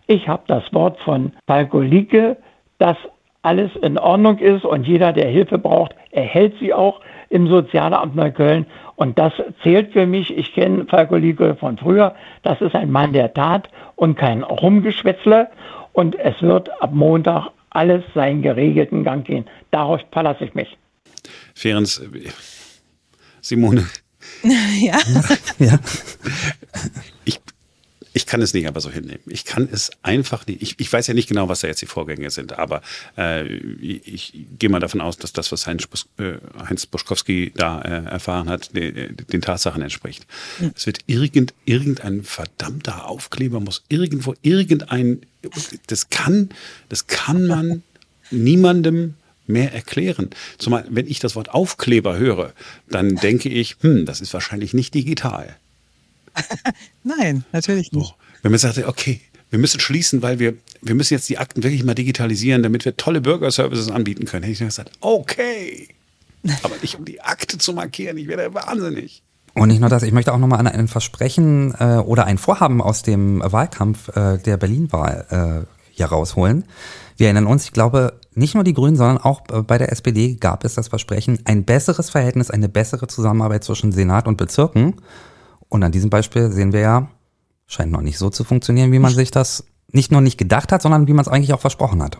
Ich 0.07 0.27
habe 0.27 0.43
das 0.47 0.73
Wort 0.73 0.99
von 0.99 1.31
Falko 1.47 1.79
Lieke, 1.79 2.37
dass 2.77 2.97
alles 3.41 3.75
in 3.81 3.97
Ordnung 3.97 4.37
ist 4.37 4.63
und 4.63 4.87
jeder, 4.87 5.11
der 5.11 5.27
Hilfe 5.27 5.57
braucht, 5.57 5.95
erhält 6.11 6.55
sie 6.59 6.73
auch 6.73 7.01
im 7.29 7.47
Sozialamt 7.47 8.15
Neukölln. 8.15 8.65
Und 8.95 9.17
das 9.17 9.33
zählt 9.63 9.91
für 9.91 10.05
mich. 10.05 10.37
Ich 10.37 10.53
kenne 10.53 10.85
Falko 10.85 11.15
Lieke 11.15 11.55
von 11.55 11.77
früher. 11.77 12.15
Das 12.43 12.61
ist 12.61 12.75
ein 12.75 12.91
Mann 12.91 13.11
der 13.11 13.33
Tat 13.33 13.69
und 13.95 14.15
kein 14.15 14.43
Rumgeschwätzler. 14.43 15.49
Und 15.93 16.17
es 16.17 16.41
wird 16.41 16.69
ab 16.81 16.91
Montag 16.93 17.49
alles 17.73 18.03
seinen 18.13 18.41
geregelten 18.41 19.03
Gang 19.03 19.25
gehen. 19.25 19.45
Darauf 19.71 20.01
verlasse 20.11 20.45
ich 20.45 20.53
mich. 20.53 20.77
Ferenc, 21.55 21.99
Simone. 23.41 23.85
Ja. 24.81 24.97
ja. 25.59 25.79
Ich, 27.25 27.39
ich 28.13 28.27
kann 28.27 28.41
es 28.41 28.53
nicht 28.53 28.67
aber 28.67 28.79
so 28.79 28.91
hinnehmen. 28.91 29.23
Ich 29.25 29.43
kann 29.43 29.67
es 29.71 29.91
einfach 30.03 30.45
nicht. 30.45 30.61
Ich, 30.61 30.79
ich 30.79 30.93
weiß 30.93 31.07
ja 31.07 31.15
nicht 31.15 31.27
genau, 31.27 31.49
was 31.49 31.61
da 31.61 31.67
jetzt 31.67 31.81
die 31.81 31.87
Vorgänge 31.87 32.29
sind, 32.29 32.57
aber 32.57 32.81
äh, 33.17 33.47
ich, 33.47 34.13
ich, 34.13 34.33
gehe 34.59 34.69
mal 34.69 34.79
davon 34.79 35.01
aus, 35.01 35.17
dass 35.17 35.33
das, 35.33 35.51
was 35.51 35.65
Heinz, 35.65 35.87
äh, 36.19 36.33
Heinz 36.67 36.85
Buschkowski 36.85 37.51
da 37.55 37.81
äh, 37.81 38.05
erfahren 38.05 38.49
hat, 38.49 38.75
den, 38.75 39.17
den 39.17 39.41
Tatsachen 39.41 39.81
entspricht. 39.81 40.27
Mhm. 40.59 40.73
Es 40.75 40.85
wird 40.85 40.99
irgend, 41.07 41.53
irgendein 41.65 42.23
verdammter 42.23 43.07
Aufkleber, 43.07 43.59
muss 43.59 43.83
irgendwo 43.89 44.35
irgendein, 44.43 45.21
das 45.87 46.09
kann, 46.09 46.49
das 46.89 47.07
kann 47.07 47.47
man 47.47 47.83
niemandem 48.29 49.15
mehr 49.47 49.73
erklären. 49.73 50.29
Zumal, 50.57 50.85
wenn 50.89 51.07
ich 51.07 51.19
das 51.19 51.35
Wort 51.35 51.49
Aufkleber 51.49 52.17
höre, 52.17 52.53
dann 52.89 53.15
denke 53.15 53.49
ich, 53.49 53.77
hm, 53.81 54.05
das 54.05 54.21
ist 54.21 54.33
wahrscheinlich 54.33 54.73
nicht 54.73 54.93
digital. 54.93 55.57
Nein, 57.03 57.45
natürlich 57.51 57.91
nicht. 57.91 58.15
Wenn 58.41 58.51
man 58.51 58.59
sagt, 58.59 58.77
okay, 58.85 59.21
wir 59.49 59.59
müssen 59.59 59.79
schließen, 59.79 60.21
weil 60.21 60.39
wir, 60.39 60.55
wir 60.81 60.95
müssen 60.95 61.13
jetzt 61.13 61.29
die 61.29 61.37
Akten 61.37 61.63
wirklich 61.63 61.83
mal 61.83 61.93
digitalisieren, 61.93 62.63
damit 62.63 62.85
wir 62.85 62.97
tolle 62.97 63.21
Bürgerservices 63.21 63.91
anbieten 63.91 64.25
können. 64.25 64.43
Hätte 64.43 64.53
ich 64.53 64.59
gesagt, 64.59 64.91
okay. 64.99 65.89
Aber 66.63 66.75
nicht 66.81 66.97
um 66.97 67.05
die 67.05 67.21
Akte 67.21 67.57
zu 67.57 67.73
markieren, 67.73 68.17
ich 68.17 68.27
werde 68.27 68.53
wahnsinnig. 68.53 69.21
Und 69.53 69.67
nicht 69.67 69.79
nur 69.79 69.89
das, 69.89 70.03
ich 70.03 70.11
möchte 70.11 70.33
auch 70.33 70.39
nochmal 70.39 70.59
an 70.59 70.67
ein 70.67 70.87
Versprechen 70.87 71.75
äh, 71.79 71.97
oder 71.97 72.25
ein 72.25 72.39
Vorhaben 72.39 72.81
aus 72.81 73.03
dem 73.03 73.41
Wahlkampf 73.45 74.09
äh, 74.15 74.39
der 74.39 74.57
Berlin-Wahl 74.57 75.65
äh, 75.67 75.91
hier 75.91 76.07
rausholen. 76.07 76.65
Wir 77.17 77.27
erinnern 77.27 77.45
uns, 77.45 77.65
ich 77.65 77.71
glaube, 77.71 78.19
nicht 78.33 78.55
nur 78.55 78.63
die 78.63 78.73
Grünen, 78.73 78.95
sondern 78.95 79.19
auch 79.19 79.43
äh, 79.51 79.61
bei 79.61 79.77
der 79.77 79.91
SPD 79.91 80.35
gab 80.35 80.63
es 80.63 80.73
das 80.73 80.87
Versprechen, 80.87 81.37
ein 81.45 81.63
besseres 81.63 82.09
Verhältnis, 82.09 82.49
eine 82.49 82.69
bessere 82.69 83.07
Zusammenarbeit 83.07 83.63
zwischen 83.63 83.91
Senat 83.91 84.27
und 84.27 84.37
Bezirken. 84.37 84.95
Und 85.73 85.81
an 85.81 85.91
diesem 85.91 86.11
Beispiel 86.11 86.51
sehen 86.51 86.71
wir 86.71 86.81
ja, 86.81 87.07
scheint 87.65 87.91
noch 87.91 88.01
nicht 88.01 88.19
so 88.19 88.29
zu 88.29 88.43
funktionieren, 88.43 88.91
wie 88.91 88.99
man 88.99 89.11
sich 89.11 89.31
das 89.31 89.65
nicht 89.91 90.11
nur 90.11 90.21
nicht 90.21 90.37
gedacht 90.37 90.71
hat, 90.71 90.83
sondern 90.83 91.07
wie 91.07 91.13
man 91.13 91.23
es 91.23 91.27
eigentlich 91.27 91.51
auch 91.51 91.61
versprochen 91.61 92.03
hat. 92.03 92.19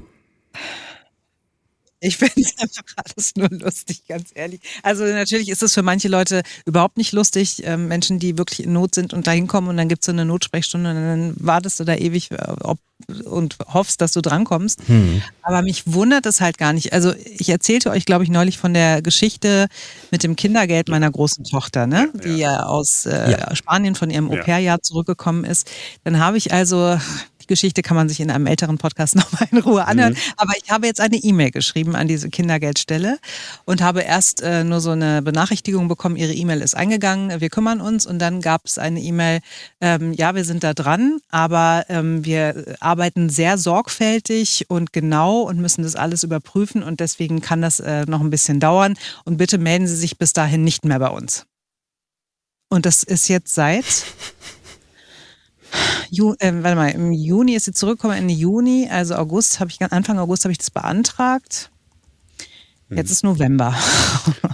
Ich 2.04 2.18
finde 2.18 2.42
es 2.42 2.58
einfach 2.58 2.84
alles 2.98 3.36
nur 3.36 3.50
lustig, 3.50 4.04
ganz 4.08 4.30
ehrlich. 4.34 4.60
Also 4.84 5.06
natürlich 5.06 5.50
ist 5.50 5.64
es 5.64 5.74
für 5.74 5.84
manche 5.84 6.10
Leute 6.10 6.44
überhaupt 6.66 6.98
nicht 6.98 7.14
lustig, 7.14 7.66
äh, 7.66 7.78
Menschen, 7.78 8.20
die 8.20 8.38
wirklich 8.38 8.64
in 8.64 8.74
Not 8.74 8.94
sind 8.94 9.14
und 9.14 9.26
da 9.26 9.32
hinkommen 9.32 9.70
und 9.70 9.78
dann 9.78 9.88
gibt 9.88 10.02
es 10.02 10.08
so 10.08 10.12
eine 10.12 10.26
Notsprechstunde 10.26 10.90
und 10.90 10.96
dann 10.96 11.34
wartest 11.38 11.80
du 11.80 11.86
da 11.86 11.96
ewig 11.96 12.32
äh, 12.32 12.38
ob, 12.62 12.80
und 13.26 13.58
hoffst, 13.74 14.02
dass 14.02 14.12
du 14.12 14.22
drankommst. 14.22 14.82
Hm. 14.88 15.22
Aber 15.42 15.62
mich 15.62 15.84
wundert 15.86 16.26
es 16.26 16.42
halt 16.42 16.58
gar 16.58 16.74
nicht. 16.74 16.94
Also 16.94 17.14
ich 17.16 17.50
erzählte 17.50 17.90
euch, 17.90 18.06
glaube 18.06 18.24
ich, 18.24 18.30
neulich 18.30 18.58
von 18.58 18.74
der 18.74 19.02
Geschichte 19.02 19.68
mit 20.12 20.24
dem 20.24 20.36
Kindergeld 20.36 20.90
meiner 20.90 21.10
großen 21.10 21.44
Tochter, 21.44 21.88
ne? 21.88 22.10
Ja, 22.14 22.22
die 22.22 22.38
ja 22.38 22.64
aus 22.64 23.06
äh, 23.06 23.32
ja. 23.32 23.56
Spanien 23.56 23.96
von 23.96 24.10
ihrem 24.10 24.30
Au-pair-Jahr 24.30 24.82
zurückgekommen 24.82 25.44
ist. 25.44 25.70
Dann 26.04 26.20
habe 26.20 26.38
ich 26.38 26.54
also 26.54 26.98
die 27.44 27.48
Geschichte 27.48 27.82
kann 27.82 27.96
man 27.96 28.10
sich 28.10 28.20
in 28.20 28.32
einem 28.32 28.48
älteren 28.48 28.78
Podcast 28.78 29.16
nochmal 29.18 29.48
in 29.52 29.60
Ruhe 29.60 29.86
anhören. 29.86 30.14
Mhm. 30.14 30.34
Aber 30.38 30.54
ich 30.62 30.72
habe 30.72 30.88
jetzt 30.88 31.00
eine 31.00 31.18
E-Mail 31.18 31.52
geschrieben 31.52 31.96
an 31.96 32.08
diese 32.08 32.30
Kindergeldstelle 32.30 33.20
und 33.66 33.82
habe 33.82 34.02
erst 34.02 34.42
äh, 34.42 34.64
nur 34.64 34.80
so 34.80 34.92
eine 34.92 35.22
Benachrichtigung 35.22 35.88
bekommen, 35.88 36.16
Ihre 36.16 36.34
E-Mail 36.34 36.62
ist 36.62 36.76
eingegangen, 36.76 37.42
wir 37.42 37.50
kümmern 37.50 37.82
uns. 37.82 38.06
Und 38.06 38.20
dann 38.20 38.42
gab 38.42 38.66
es 38.66 38.78
eine 38.78 39.02
E-Mail, 39.02 39.42
ähm, 39.82 40.14
ja, 40.14 40.36
wir 40.36 40.46
sind 40.46 40.64
da 40.64 40.74
dran, 40.74 41.20
aber 41.30 41.86
ähm, 41.90 42.26
wir 42.26 42.78
arbeiten 42.80 43.30
sehr 43.30 43.58
sorgfältig 43.58 44.66
und 44.70 44.94
genau 44.94 45.42
und 45.42 45.60
müssen 45.60 45.84
das 45.84 45.96
alles 45.96 46.24
überprüfen 46.24 46.84
und 46.84 47.00
deswegen 47.00 47.42
kann 47.42 47.62
das 47.62 47.80
äh, 47.80 48.06
noch 48.06 48.22
ein 48.22 48.30
bisschen 48.30 48.60
dauern. 48.60 48.96
Und 49.26 49.38
bitte 49.38 49.58
melden 49.58 49.88
Sie 49.88 49.96
sich 49.96 50.18
bis 50.18 50.34
dahin 50.34 50.64
nicht 50.64 50.86
mehr 50.86 51.00
bei 51.00 51.10
uns. 51.10 51.46
Und 52.70 52.88
das 52.88 53.04
ist 53.04 53.28
jetzt 53.28 53.54
seit 53.54 53.86
Ju, 56.10 56.34
äh, 56.40 56.52
warte 56.62 56.76
mal, 56.76 56.90
im 56.90 57.12
Juni 57.12 57.56
ist 57.56 57.66
sie 57.66 57.74
zurückgekommen, 57.74 58.18
Ende 58.18 58.34
Juni, 58.34 58.88
also 58.90 59.16
August 59.16 59.60
habe 59.60 59.72
ich, 59.72 59.82
Anfang 59.82 60.20
August 60.20 60.46
habe 60.46 60.52
ich 60.52 60.58
das 60.58 60.72
beantragt. 60.72 61.72
Jetzt 62.90 63.08
hm. 63.08 63.12
ist 63.12 63.24
November. 63.24 63.76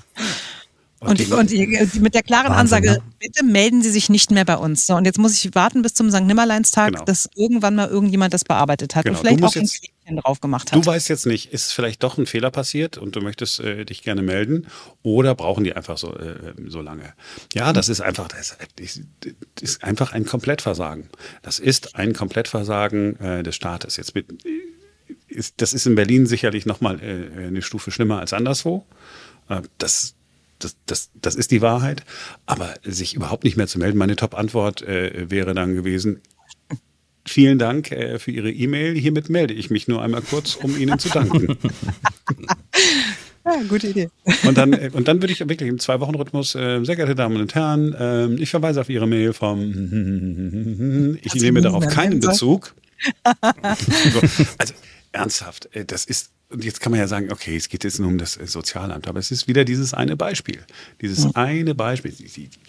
Und, 1.02 1.32
und, 1.32 1.54
und, 1.54 2.02
mit 2.02 2.14
der 2.14 2.24
klaren 2.24 2.50
Wahnsinn, 2.50 2.78
Ansage, 2.80 2.92
ne? 2.92 3.04
bitte 3.20 3.46
melden 3.46 3.82
Sie 3.82 3.90
sich 3.90 4.10
nicht 4.10 4.32
mehr 4.32 4.44
bei 4.44 4.58
uns. 4.58 4.86
So, 4.86 4.96
und 4.96 5.06
jetzt 5.06 5.18
muss 5.18 5.34
ich 5.34 5.56
warten 5.56 5.82
bis 5.82 5.94
zum 5.94 6.12
St. 6.12 6.24
Nimmerleinstag, 6.24 6.92
genau. 6.92 7.06
dass 7.06 7.30
irgendwann 7.36 7.76
mal 7.76 7.88
irgendjemand 7.88 8.34
das 8.34 8.44
bearbeitet 8.44 8.96
hat 8.96 9.06
genau. 9.06 9.18
und 9.18 9.26
vielleicht 9.26 9.44
auch 9.46 9.56
ein 9.56 9.70
Klinchen 10.10 10.18
drauf 10.18 10.42
gemacht 10.42 10.72
hat. 10.72 10.80
Du 10.80 10.86
weißt 10.86 11.10
jetzt 11.10 11.25
nicht, 11.25 11.51
ist 11.54 11.74
vielleicht 11.74 12.04
doch 12.04 12.18
ein 12.18 12.25
Fehler 12.25 12.51
passiert 12.51 12.98
und 12.98 13.16
du 13.16 13.22
möchtest 13.22 13.60
äh, 13.60 13.86
dich 13.86 14.01
gerne 14.04 14.22
melden 14.22 14.68
oder 15.04 15.36
brauchen 15.36 15.63
die 15.63 15.74
einfach 15.74 15.98
so, 15.98 16.16
äh, 16.16 16.54
so 16.68 16.82
lange? 16.82 17.13
Ja, 17.54 17.74
das 17.74 17.89
ist 17.89 18.01
einfach, 18.01 18.28
das 18.28 18.58
ist, 18.80 19.01
das 19.20 19.34
ist 19.62 19.84
einfach 19.84 20.13
ein 20.13 20.25
Komplettversagen. 20.25 21.10
Das 21.42 21.60
ist 21.60 21.96
ein 21.96 22.13
Komplettversagen 22.13 23.20
äh, 23.20 23.44
des 23.44 23.56
Staates. 23.56 23.98
Jetzt 23.98 24.16
mit, 24.16 24.28
ist, 25.28 25.56
das 25.58 25.74
ist 25.74 25.86
in 25.86 25.96
Berlin 25.96 26.25
sicherlich 26.25 26.66
nochmal 26.66 27.00
äh, 27.01 27.48
eine 27.48 27.62
Stufe 27.62 27.92
schlimmer 27.92 28.20
als 28.20 28.34
anderswo. 28.34 28.86
Äh, 29.48 29.62
das 29.78 30.16
das, 30.62 30.75
das, 30.88 31.10
das 31.13 31.36
ist 31.36 31.51
die 31.51 31.62
Wahrheit. 31.62 32.04
Aber 32.46 32.74
sich 32.84 33.16
überhaupt 33.16 33.46
nicht 33.46 33.56
mehr 33.56 33.68
zu 33.68 33.80
melden, 33.80 33.98
meine 33.98 34.18
Top-Antwort 34.18 34.82
äh, 34.82 35.32
wäre 35.32 35.54
dann 35.54 35.74
gewesen, 35.74 36.22
Vielen 37.29 37.59
Dank 37.59 37.91
äh, 37.91 38.17
für 38.17 38.31
Ihre 38.31 38.51
E-Mail. 38.51 38.95
Hiermit 38.98 39.29
melde 39.29 39.53
ich 39.53 39.69
mich 39.69 39.88
nur 39.88 40.01
einmal 40.01 40.24
kurz, 40.24 40.55
um 40.55 40.75
Ihnen 40.75 40.98
zu 40.98 41.09
danken. 41.09 41.59
Ja, 43.45 43.62
gute 43.69 43.88
Idee. 43.88 44.09
Und 44.48 44.57
dann, 44.57 44.74
äh, 44.74 44.89
und 44.91 45.07
dann 45.07 45.21
würde 45.21 45.31
ich 45.31 45.39
wirklich 45.39 45.69
im 45.69 45.77
Zwei-Wochen-Rhythmus, 45.77 46.55
äh, 46.55 46.83
sehr 46.83 46.95
geehrte 46.95 47.13
Damen 47.13 47.38
und 47.38 47.53
Herren, 47.53 47.93
äh, 47.93 48.33
ich 48.41 48.50
verweise 48.50 48.81
auf 48.81 48.89
Ihre 48.89 49.05
Mail 49.05 49.33
vom, 49.33 51.17
ich 51.21 51.33
also 51.33 51.45
nehme 51.45 51.62
darauf 51.62 51.86
keinen 51.88 52.19
Bezug. 52.19 52.74
so, 53.24 54.19
also 54.57 54.74
ernsthaft, 55.12 55.69
äh, 55.75 55.86
das 55.86 56.05
ist 56.05 56.31
und 56.51 56.65
jetzt 56.65 56.81
kann 56.81 56.89
man 56.91 57.00
ja 57.00 57.07
sagen, 57.07 57.31
okay, 57.31 57.55
es 57.55 57.69
geht 57.69 57.83
jetzt 57.83 58.00
nur 58.00 58.09
um 58.09 58.17
das 58.17 58.36
äh, 58.38 58.48
Sozialamt, 58.48 59.07
aber 59.07 59.19
es 59.19 59.29
ist 59.29 59.48
wieder 59.48 59.65
dieses 59.65 59.93
eine 59.93 60.17
Beispiel. 60.17 60.57
Dieses 61.00 61.25
ja. 61.25 61.31
eine 61.36 61.75
Beispiel. 61.75 62.12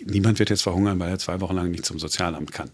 Niemand 0.05 0.39
wird 0.39 0.51
jetzt 0.51 0.63
verhungern, 0.63 1.01
weil 1.01 1.09
er 1.09 1.19
zwei 1.19 1.41
Wochen 1.41 1.57
lang 1.57 1.71
nicht 1.71 1.87
zum 1.87 1.99
Sozialamt 1.99 2.53
kann. 2.53 2.71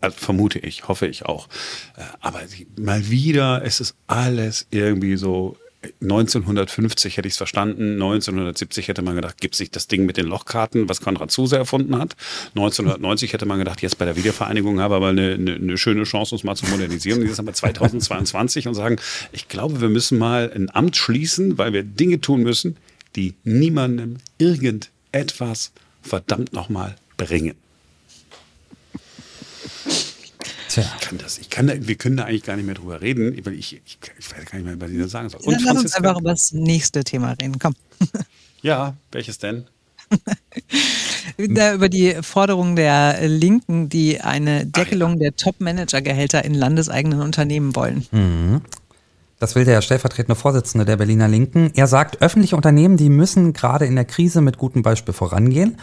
Äh, 0.00 0.10
vermute 0.10 0.58
ich, 0.58 0.88
hoffe 0.88 1.06
ich 1.06 1.24
auch. 1.26 1.48
Äh, 1.96 2.02
aber 2.20 2.40
mal 2.78 3.08
wieder, 3.10 3.62
es 3.64 3.80
ist 3.80 3.94
alles 4.06 4.66
irgendwie 4.70 5.16
so 5.16 5.56
1950 6.02 7.16
hätte 7.16 7.28
ich 7.28 7.34
es 7.34 7.38
verstanden, 7.38 7.92
1970 7.94 8.88
hätte 8.88 9.02
man 9.02 9.14
gedacht, 9.14 9.40
gibt 9.40 9.54
sich 9.54 9.70
das 9.70 9.86
Ding 9.86 10.04
mit 10.06 10.16
den 10.16 10.26
Lochkarten, 10.26 10.88
was 10.88 11.00
Konrad 11.00 11.30
Zuse 11.30 11.56
erfunden 11.56 11.96
hat. 11.96 12.16
1990 12.50 13.32
hätte 13.32 13.46
man 13.46 13.58
gedacht, 13.58 13.82
jetzt 13.82 13.98
bei 13.98 14.04
der 14.04 14.16
Wiedervereinigung 14.16 14.80
haben 14.80 14.90
wir 14.90 14.96
aber 14.96 15.08
eine, 15.08 15.34
eine, 15.34 15.54
eine 15.54 15.78
schöne 15.78 16.04
Chance, 16.04 16.34
uns 16.34 16.44
mal 16.44 16.56
zu 16.56 16.66
modernisieren. 16.66 17.22
Jetzt 17.26 17.38
haben 17.38 17.46
wir 17.46 17.54
2022 17.54 18.68
und 18.68 18.74
sagen, 18.74 18.96
ich 19.32 19.48
glaube, 19.48 19.80
wir 19.80 19.88
müssen 19.88 20.18
mal 20.18 20.50
ein 20.54 20.74
Amt 20.74 20.96
schließen, 20.96 21.58
weil 21.58 21.72
wir 21.72 21.82
Dinge 21.82 22.20
tun 22.20 22.42
müssen, 22.42 22.76
die 23.14 23.34
niemandem 23.44 24.16
irgendetwas 24.38 25.72
verdammt 26.02 26.52
nochmal 26.52 26.96
bringen. 27.16 27.54
Tja. 30.76 30.84
Ich 31.00 31.08
kann 31.08 31.16
das, 31.16 31.38
ich 31.38 31.48
kann 31.48 31.66
da, 31.68 31.74
wir 31.78 31.94
können 31.94 32.18
da 32.18 32.24
eigentlich 32.24 32.42
gar 32.42 32.54
nicht 32.54 32.66
mehr 32.66 32.74
drüber 32.74 33.00
reden, 33.00 33.34
weil 33.46 33.54
ich, 33.54 33.80
ich, 33.86 33.98
ich 34.18 34.30
weiß 34.30 34.44
gar 34.44 34.58
nicht 34.58 34.66
mehr, 34.66 34.78
was 34.78 34.90
ich 34.90 34.98
da 34.98 35.08
sagen 35.08 35.30
soll. 35.30 35.40
Und 35.40 35.54
Dann 35.54 35.64
lass 35.64 35.78
uns 35.78 35.94
einfach 35.94 36.20
über 36.20 36.30
das 36.30 36.52
nächste 36.52 37.02
Thema 37.02 37.32
reden, 37.32 37.58
komm. 37.58 37.74
Ja, 38.62 38.94
welches 39.12 39.38
denn? 39.38 39.66
über 41.36 41.88
die 41.88 42.16
Forderung 42.20 42.74
der 42.74 43.28
Linken, 43.28 43.88
die 43.88 44.20
eine 44.20 44.66
Deckelung 44.66 45.12
ja. 45.12 45.16
der 45.18 45.36
Top-Manager-Gehälter 45.36 46.44
in 46.44 46.54
landeseigenen 46.54 47.20
Unternehmen 47.20 47.76
wollen. 47.76 48.06
Mhm. 48.10 48.62
Das 49.38 49.54
will 49.54 49.64
der 49.64 49.82
stellvertretende 49.82 50.34
Vorsitzende 50.34 50.84
der 50.84 50.96
Berliner 50.96 51.28
Linken. 51.28 51.70
Er 51.74 51.86
sagt, 51.86 52.22
öffentliche 52.22 52.56
Unternehmen, 52.56 52.96
die 52.96 53.10
müssen 53.10 53.52
gerade 53.52 53.86
in 53.86 53.94
der 53.94 54.06
Krise 54.06 54.40
mit 54.40 54.58
gutem 54.58 54.82
Beispiel 54.82 55.14
vorangehen. 55.14 55.78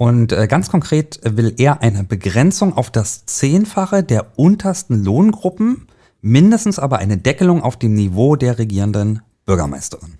Und 0.00 0.32
äh, 0.32 0.46
ganz 0.46 0.70
konkret 0.70 1.20
will 1.24 1.52
er 1.58 1.82
eine 1.82 2.04
Begrenzung 2.04 2.74
auf 2.74 2.90
das 2.90 3.26
Zehnfache 3.26 4.02
der 4.02 4.28
untersten 4.36 5.04
Lohngruppen, 5.04 5.88
mindestens 6.22 6.78
aber 6.78 7.00
eine 7.00 7.18
Deckelung 7.18 7.62
auf 7.62 7.78
dem 7.78 7.92
Niveau 7.92 8.34
der 8.34 8.58
regierenden 8.58 9.20
Bürgermeisterin. 9.44 10.14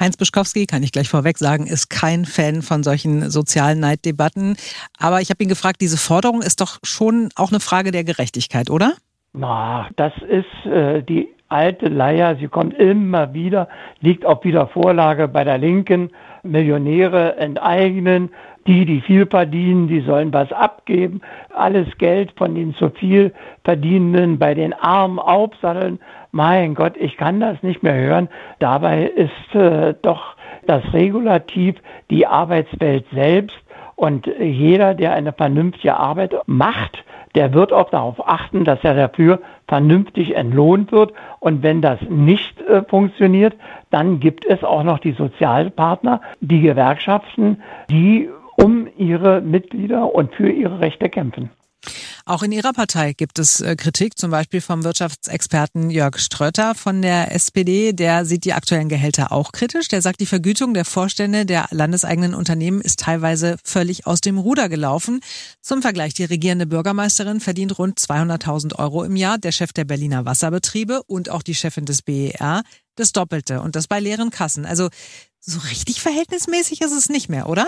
Heinz 0.00 0.16
Bischkowski, 0.16 0.64
kann 0.64 0.82
ich 0.82 0.90
gleich 0.90 1.10
vorweg 1.10 1.36
sagen, 1.36 1.66
ist 1.66 1.90
kein 1.90 2.24
Fan 2.24 2.62
von 2.62 2.82
solchen 2.82 3.28
sozialen 3.28 3.80
Neiddebatten. 3.80 4.56
Aber 4.98 5.20
ich 5.20 5.28
habe 5.28 5.42
ihn 5.42 5.50
gefragt, 5.50 5.82
diese 5.82 5.98
Forderung 5.98 6.40
ist 6.40 6.62
doch 6.62 6.78
schon 6.82 7.28
auch 7.36 7.50
eine 7.50 7.60
Frage 7.60 7.90
der 7.90 8.04
Gerechtigkeit, 8.04 8.70
oder? 8.70 8.94
Na, 9.34 9.90
das 9.96 10.14
ist 10.30 10.72
äh, 10.72 11.02
die 11.02 11.28
alte 11.48 11.88
Leier. 11.90 12.36
Sie 12.40 12.48
kommt 12.48 12.72
immer 12.72 13.34
wieder, 13.34 13.68
liegt 14.00 14.24
auf 14.24 14.44
wieder 14.44 14.68
Vorlage 14.68 15.28
bei 15.28 15.44
der 15.44 15.58
Linken. 15.58 16.10
Millionäre 16.44 17.36
enteignen. 17.36 18.30
Die, 18.66 18.86
die 18.86 19.02
viel 19.02 19.26
verdienen, 19.26 19.88
die 19.88 20.00
sollen 20.00 20.32
was 20.32 20.50
abgeben. 20.50 21.20
Alles 21.54 21.86
Geld 21.98 22.32
von 22.36 22.54
den 22.54 22.74
zu 22.74 22.88
viel 22.88 23.34
Verdienenden 23.62 24.38
bei 24.38 24.54
den 24.54 24.72
Armen 24.72 25.18
aufsatteln. 25.18 25.98
Mein 26.32 26.74
Gott, 26.74 26.96
ich 26.96 27.16
kann 27.18 27.40
das 27.40 27.62
nicht 27.62 27.82
mehr 27.82 27.94
hören. 27.94 28.28
Dabei 28.60 29.04
ist 29.04 29.54
äh, 29.54 29.94
doch 30.00 30.34
das 30.66 30.82
Regulativ 30.94 31.76
die 32.10 32.26
Arbeitswelt 32.26 33.04
selbst. 33.12 33.63
Und 33.96 34.26
jeder, 34.26 34.94
der 34.94 35.12
eine 35.12 35.32
vernünftige 35.32 35.96
Arbeit 35.96 36.34
macht, 36.46 37.04
der 37.34 37.52
wird 37.52 37.72
auch 37.72 37.90
darauf 37.90 38.28
achten, 38.28 38.64
dass 38.64 38.82
er 38.82 38.94
dafür 38.94 39.40
vernünftig 39.66 40.36
entlohnt 40.36 40.92
wird. 40.92 41.12
Und 41.40 41.62
wenn 41.62 41.80
das 41.80 42.00
nicht 42.08 42.60
äh, 42.62 42.82
funktioniert, 42.82 43.54
dann 43.90 44.20
gibt 44.20 44.44
es 44.44 44.62
auch 44.62 44.84
noch 44.84 44.98
die 44.98 45.12
Sozialpartner, 45.12 46.20
die 46.40 46.60
Gewerkschaften, 46.60 47.62
die 47.90 48.28
um 48.56 48.86
ihre 48.96 49.40
Mitglieder 49.40 50.14
und 50.14 50.34
für 50.34 50.48
ihre 50.48 50.80
Rechte 50.80 51.08
kämpfen. 51.08 51.50
Auch 52.26 52.42
in 52.42 52.52
Ihrer 52.52 52.72
Partei 52.72 53.12
gibt 53.12 53.38
es 53.38 53.60
äh, 53.60 53.76
Kritik, 53.76 54.16
zum 54.16 54.30
Beispiel 54.30 54.62
vom 54.62 54.82
Wirtschaftsexperten 54.82 55.90
Jörg 55.90 56.18
Strötter 56.18 56.74
von 56.74 57.02
der 57.02 57.34
SPD. 57.34 57.92
Der 57.92 58.24
sieht 58.24 58.46
die 58.46 58.54
aktuellen 58.54 58.88
Gehälter 58.88 59.30
auch 59.30 59.52
kritisch. 59.52 59.88
Der 59.88 60.00
sagt, 60.00 60.20
die 60.20 60.26
Vergütung 60.26 60.72
der 60.72 60.86
Vorstände 60.86 61.44
der 61.44 61.66
landeseigenen 61.70 62.34
Unternehmen 62.34 62.80
ist 62.80 63.00
teilweise 63.00 63.58
völlig 63.62 64.06
aus 64.06 64.22
dem 64.22 64.38
Ruder 64.38 64.70
gelaufen. 64.70 65.20
Zum 65.60 65.82
Vergleich, 65.82 66.14
die 66.14 66.24
regierende 66.24 66.66
Bürgermeisterin 66.66 67.40
verdient 67.40 67.78
rund 67.78 68.00
200.000 68.00 68.78
Euro 68.78 69.04
im 69.04 69.16
Jahr, 69.16 69.36
der 69.36 69.52
Chef 69.52 69.74
der 69.74 69.84
Berliner 69.84 70.24
Wasserbetriebe 70.24 71.02
und 71.02 71.28
auch 71.28 71.42
die 71.42 71.54
Chefin 71.54 71.84
des 71.84 72.00
BER 72.00 72.62
das 72.96 73.12
Doppelte 73.12 73.60
und 73.60 73.76
das 73.76 73.86
bei 73.86 74.00
leeren 74.00 74.30
Kassen. 74.30 74.64
Also 74.64 74.88
so 75.40 75.58
richtig 75.68 76.00
verhältnismäßig 76.00 76.80
ist 76.80 76.92
es 76.92 77.10
nicht 77.10 77.28
mehr, 77.28 77.50
oder? 77.50 77.66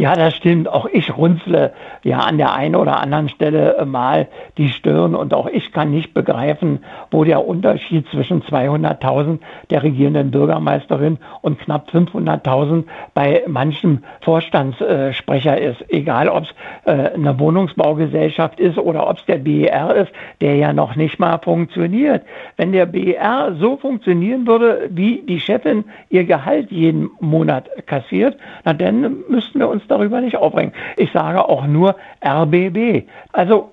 Ja, 0.00 0.14
das 0.14 0.34
stimmt. 0.34 0.66
Auch 0.66 0.86
ich 0.86 1.14
runzle 1.14 1.74
ja 2.04 2.20
an 2.20 2.38
der 2.38 2.54
einen 2.54 2.74
oder 2.74 3.00
anderen 3.00 3.28
Stelle 3.28 3.76
äh, 3.76 3.84
mal 3.84 4.28
die 4.56 4.70
Stirn 4.70 5.14
und 5.14 5.34
auch 5.34 5.46
ich 5.46 5.72
kann 5.72 5.90
nicht 5.90 6.14
begreifen, 6.14 6.82
wo 7.10 7.22
der 7.22 7.46
Unterschied 7.46 8.06
zwischen 8.08 8.42
200.000 8.42 9.40
der 9.68 9.82
regierenden 9.82 10.30
Bürgermeisterin 10.30 11.18
und 11.42 11.58
knapp 11.58 11.90
500.000 11.90 12.84
bei 13.12 13.42
manchem 13.46 14.02
Vorstandssprecher 14.22 15.60
ist. 15.60 15.84
Egal, 15.90 16.30
ob 16.30 16.44
es 16.44 16.50
äh, 16.84 17.12
eine 17.12 17.38
Wohnungsbaugesellschaft 17.38 18.58
ist 18.58 18.78
oder 18.78 19.06
ob 19.06 19.18
es 19.18 19.26
der 19.26 19.36
BER 19.36 19.94
ist, 19.96 20.12
der 20.40 20.56
ja 20.56 20.72
noch 20.72 20.96
nicht 20.96 21.18
mal 21.18 21.38
funktioniert. 21.38 22.22
Wenn 22.56 22.72
der 22.72 22.86
BER 22.86 23.54
so 23.60 23.76
funktionieren 23.76 24.46
würde, 24.46 24.88
wie 24.90 25.22
die 25.28 25.40
Chefin 25.40 25.84
ihr 26.08 26.24
Gehalt 26.24 26.70
jeden 26.70 27.10
Monat 27.20 27.68
kassiert, 27.86 28.38
na 28.64 28.72
dann 28.72 29.24
müssten 29.28 29.58
wir 29.58 29.68
uns 29.70 29.82
darüber 29.88 30.20
nicht 30.20 30.36
aufregen. 30.36 30.72
Ich 30.96 31.10
sage 31.12 31.48
auch 31.48 31.66
nur 31.66 31.96
RBB. 32.24 33.08
Also 33.32 33.70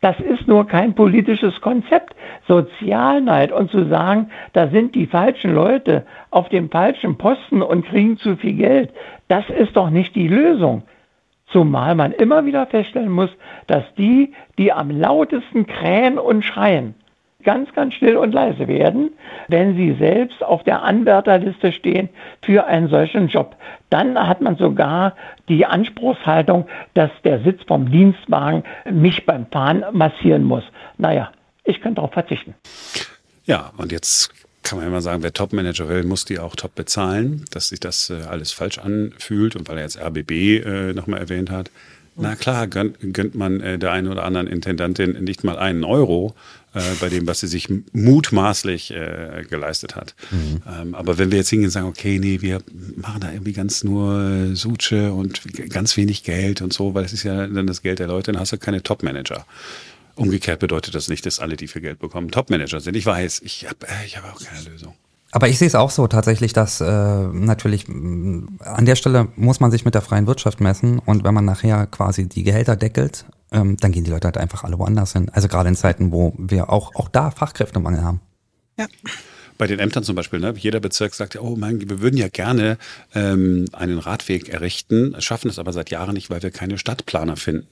das 0.00 0.20
ist 0.20 0.46
nur 0.46 0.66
kein 0.66 0.94
politisches 0.94 1.60
Konzept. 1.60 2.14
Sozialneid 2.46 3.50
und 3.50 3.70
zu 3.70 3.86
sagen, 3.86 4.30
da 4.52 4.68
sind 4.68 4.94
die 4.94 5.06
falschen 5.06 5.54
Leute 5.54 6.06
auf 6.30 6.48
dem 6.48 6.70
falschen 6.70 7.16
Posten 7.16 7.62
und 7.62 7.86
kriegen 7.86 8.18
zu 8.18 8.36
viel 8.36 8.54
Geld, 8.54 8.92
das 9.28 9.48
ist 9.48 9.76
doch 9.76 9.90
nicht 9.90 10.14
die 10.14 10.28
Lösung. 10.28 10.82
Zumal 11.48 11.94
man 11.94 12.12
immer 12.12 12.44
wieder 12.44 12.66
feststellen 12.66 13.10
muss, 13.10 13.30
dass 13.66 13.84
die, 13.96 14.32
die 14.58 14.72
am 14.72 14.90
lautesten 14.90 15.66
krähen 15.66 16.18
und 16.18 16.44
schreien, 16.44 16.94
ganz, 17.46 17.72
ganz 17.72 17.94
still 17.94 18.16
und 18.18 18.32
leise 18.32 18.68
werden, 18.68 19.12
wenn 19.48 19.76
sie 19.76 19.96
selbst 19.98 20.42
auf 20.42 20.64
der 20.64 20.82
Anwärterliste 20.82 21.72
stehen 21.72 22.10
für 22.42 22.66
einen 22.66 22.88
solchen 22.88 23.28
Job. 23.28 23.56
Dann 23.88 24.18
hat 24.18 24.42
man 24.42 24.56
sogar 24.56 25.14
die 25.48 25.64
Anspruchshaltung, 25.64 26.66
dass 26.92 27.10
der 27.24 27.40
Sitz 27.40 27.62
vom 27.66 27.90
Dienstwagen 27.90 28.64
mich 28.90 29.24
beim 29.24 29.46
Fahren 29.46 29.84
massieren 29.92 30.44
muss. 30.44 30.64
Naja, 30.98 31.30
ich 31.64 31.80
könnte 31.80 31.96
darauf 31.96 32.12
verzichten. 32.12 32.54
Ja, 33.44 33.72
und 33.78 33.92
jetzt 33.92 34.30
kann 34.64 34.78
man 34.78 34.88
immer 34.88 35.00
sagen, 35.00 35.22
wer 35.22 35.32
Top-Manager 35.32 35.88
will, 35.88 36.02
muss 36.02 36.24
die 36.24 36.40
auch 36.40 36.56
top 36.56 36.74
bezahlen, 36.74 37.44
dass 37.52 37.68
sich 37.68 37.78
das 37.78 38.10
äh, 38.10 38.24
alles 38.28 38.50
falsch 38.50 38.78
anfühlt 38.78 39.54
und 39.54 39.68
weil 39.68 39.76
er 39.76 39.84
jetzt 39.84 40.00
RBB 40.00 40.30
äh, 40.32 40.92
nochmal 40.92 41.20
erwähnt 41.20 41.50
hat. 41.50 41.70
Na 42.16 42.34
klar, 42.34 42.66
gönnt, 42.66 42.96
gönnt 43.12 43.34
man 43.34 43.60
äh, 43.60 43.78
der 43.78 43.92
einen 43.92 44.08
oder 44.08 44.24
anderen 44.24 44.46
Intendantin 44.46 45.22
nicht 45.22 45.44
mal 45.44 45.58
einen 45.58 45.84
Euro 45.84 46.34
äh, 46.76 46.94
bei 47.00 47.08
dem, 47.08 47.26
was 47.26 47.40
sie 47.40 47.46
sich 47.46 47.68
mutmaßlich 47.92 48.90
äh, 48.90 49.44
geleistet 49.48 49.96
hat. 49.96 50.14
Mhm. 50.30 50.62
Ähm, 50.68 50.94
aber 50.94 51.16
wenn 51.16 51.30
wir 51.30 51.38
jetzt 51.38 51.48
hingehen 51.48 51.68
und 51.68 51.72
sagen, 51.72 51.86
okay, 51.86 52.18
nee, 52.18 52.42
wir 52.42 52.60
machen 52.96 53.20
da 53.20 53.32
irgendwie 53.32 53.54
ganz 53.54 53.82
nur 53.82 54.54
Suche 54.54 55.12
und 55.12 55.40
ganz 55.70 55.96
wenig 55.96 56.22
Geld 56.22 56.60
und 56.60 56.74
so, 56.74 56.94
weil 56.94 57.04
es 57.04 57.14
ist 57.14 57.22
ja 57.22 57.46
dann 57.46 57.66
das 57.66 57.80
Geld 57.80 57.98
der 57.98 58.08
Leute, 58.08 58.32
dann 58.32 58.40
hast 58.40 58.52
du 58.52 58.58
keine 58.58 58.82
Top-Manager. 58.82 59.46
Umgekehrt 60.16 60.60
bedeutet 60.60 60.94
das 60.94 61.08
nicht, 61.08 61.24
dass 61.24 61.40
alle, 61.40 61.56
die 61.56 61.66
viel 61.66 61.80
Geld 61.80 61.98
bekommen, 61.98 62.30
Top-Manager 62.30 62.80
sind. 62.80 62.94
Ich 62.94 63.06
weiß, 63.06 63.40
ich 63.42 63.66
habe 63.66 63.86
äh, 63.86 64.04
ich 64.04 64.18
hab 64.18 64.30
auch 64.30 64.38
keine 64.38 64.68
Lösung. 64.68 64.94
Aber 65.32 65.48
ich 65.48 65.58
sehe 65.58 65.68
es 65.68 65.74
auch 65.74 65.90
so 65.90 66.06
tatsächlich, 66.06 66.52
dass 66.52 66.80
äh, 66.80 66.84
natürlich 66.84 67.88
an 67.88 68.84
der 68.84 68.96
Stelle 68.96 69.28
muss 69.36 69.60
man 69.60 69.70
sich 69.70 69.84
mit 69.86 69.94
der 69.94 70.02
freien 70.02 70.26
Wirtschaft 70.26 70.60
messen 70.60 70.98
und 70.98 71.24
wenn 71.24 71.34
man 71.34 71.44
nachher 71.44 71.86
quasi 71.86 72.28
die 72.28 72.42
Gehälter 72.42 72.76
deckelt, 72.76 73.24
ähm, 73.56 73.76
dann 73.78 73.92
gehen 73.92 74.04
die 74.04 74.10
Leute 74.10 74.26
halt 74.26 74.36
einfach 74.36 74.64
alle 74.64 74.78
woanders 74.78 75.14
hin. 75.14 75.30
Also 75.32 75.48
gerade 75.48 75.68
in 75.68 75.76
Zeiten, 75.76 76.12
wo 76.12 76.34
wir 76.38 76.70
auch, 76.70 76.94
auch 76.94 77.08
da 77.08 77.30
Fachkräftemangel 77.30 78.02
haben. 78.02 78.20
Ja. 78.78 78.86
Bei 79.58 79.66
den 79.66 79.78
Ämtern 79.78 80.04
zum 80.04 80.14
Beispiel, 80.16 80.38
ne? 80.38 80.54
jeder 80.56 80.80
Bezirk 80.80 81.14
sagt 81.14 81.34
ja, 81.34 81.40
oh 81.40 81.56
mein, 81.56 81.80
wir 81.88 82.00
würden 82.00 82.18
ja 82.18 82.28
gerne 82.28 82.76
ähm, 83.14 83.64
einen 83.72 83.98
Radweg 83.98 84.50
errichten, 84.50 85.16
schaffen 85.18 85.48
es 85.48 85.58
aber 85.58 85.72
seit 85.72 85.90
Jahren 85.90 86.12
nicht, 86.12 86.28
weil 86.28 86.42
wir 86.42 86.50
keine 86.50 86.76
Stadtplaner 86.76 87.36
finden. 87.36 87.66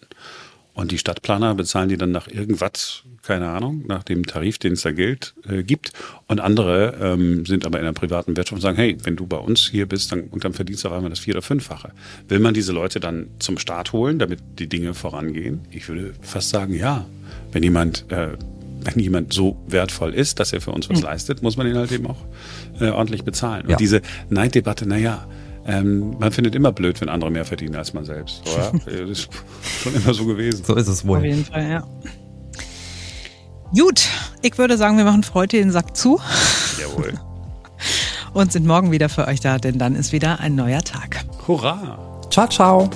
Und 0.75 0.91
die 0.91 0.99
Stadtplaner 0.99 1.55
bezahlen 1.55 1.89
die 1.89 1.97
dann 1.97 2.11
nach 2.11 2.27
irgendwas, 2.27 3.05
keine 3.23 3.49
Ahnung, 3.49 3.85
nach 3.87 4.03
dem 4.03 4.27
Tarif, 4.27 4.59
den 4.59 4.73
es 4.73 4.83
da 4.83 4.91
gilt, 4.91 5.35
äh, 5.49 5.63
gibt. 5.63 5.93
Und 6.27 6.41
andere 6.41 6.99
ähm, 7.01 7.47
sind 7.47 7.65
aber 7.65 7.79
in 7.79 7.85
der 7.85 7.93
privaten 7.93 8.37
Wirtschaft 8.37 8.57
und 8.57 8.61
sagen, 8.61 8.77
hey, 8.77 8.97
wenn 9.05 9.15
du 9.15 9.27
bei 9.27 9.37
uns 9.37 9.69
hier 9.69 9.87
bist, 9.87 10.11
dann, 10.11 10.25
und 10.25 10.45
dann 10.45 10.53
verdienst 10.53 10.83
du 10.83 10.89
auf 10.89 10.95
einmal 10.95 11.11
das 11.11 11.21
vier- 11.21 11.35
oder 11.35 11.43
fünffache. 11.43 11.93
Will 12.27 12.41
man 12.41 12.55
diese 12.55 12.73
Leute 12.73 12.99
dann 12.99 13.29
zum 13.39 13.57
Staat 13.59 13.93
holen, 13.93 14.19
damit 14.19 14.41
die 14.59 14.69
Dinge 14.69 14.95
vorangehen? 14.95 15.61
Ich 15.71 15.89
würde 15.89 16.13
fast 16.23 16.51
sagen, 16.51 16.75
ja. 16.75 17.07
Wenn 17.53 17.63
jemand, 17.63 18.11
äh, 18.11 18.31
wenn 18.83 18.99
jemand 18.99 19.33
so 19.33 19.57
wertvoll 19.69 20.13
ist, 20.13 20.41
dass 20.41 20.53
er 20.53 20.61
für 20.61 20.73
uns 20.73 20.91
was 20.91 20.99
mhm. 20.99 21.05
leistet, 21.05 21.41
muss 21.41 21.57
man 21.57 21.69
ihn 21.69 21.77
halt 21.77 21.93
eben 21.93 22.09
auch 22.09 22.19
äh, 22.81 22.89
ordentlich 22.89 23.23
bezahlen. 23.23 23.67
Ja. 23.69 23.75
Und 23.75 23.81
diese 23.81 24.03
Neiddebatte, 24.29 24.89
naja, 24.89 25.27
ähm, 25.67 26.17
man 26.19 26.31
findet 26.33 26.55
immer 26.55 26.73
blöd, 26.73 27.01
wenn 27.01 27.09
andere 27.09 27.31
mehr 27.31 27.45
verdienen 27.45 27.77
als 27.77 27.95
man 27.95 28.05
selbst, 28.05 28.43
oder? 28.53 28.73
das 28.85 29.11
ist 29.11 29.29
schon 29.83 29.95
immer 29.95 30.15
so 30.15 30.25
gewesen. 30.27 30.65
So 30.65 30.75
ist 30.75 30.89
es 30.89 31.07
wohl. 31.07 31.19
Auf 31.19 31.25
jeden 31.25 31.45
Fall, 31.45 31.69
ja. 31.69 31.87
Gut, 33.77 34.09
ich 34.43 34.57
würde 34.59 34.77
sagen, 34.77 34.97
wir 34.99 35.05
machen 35.05 35.23
für 35.23 35.35
heute 35.35 35.57
den 35.57 35.71
Sack 35.71 35.97
zu. 35.97 36.21
Jawohl. 36.81 37.15
Und 38.35 38.53
sind 38.53 38.67
morgen 38.67 38.91
wieder 38.91 39.09
für 39.09 39.27
euch 39.27 39.41
da, 39.41 39.59
denn 39.59 39.79
dann 39.79 39.95
ist 39.95 40.13
wieder 40.13 40.41
ein 40.41 40.55
neuer 40.55 40.83
Tag. 40.83 41.25
Hurra! 41.47 41.99
Ciao, 42.31 42.49
ciao. 42.49 42.91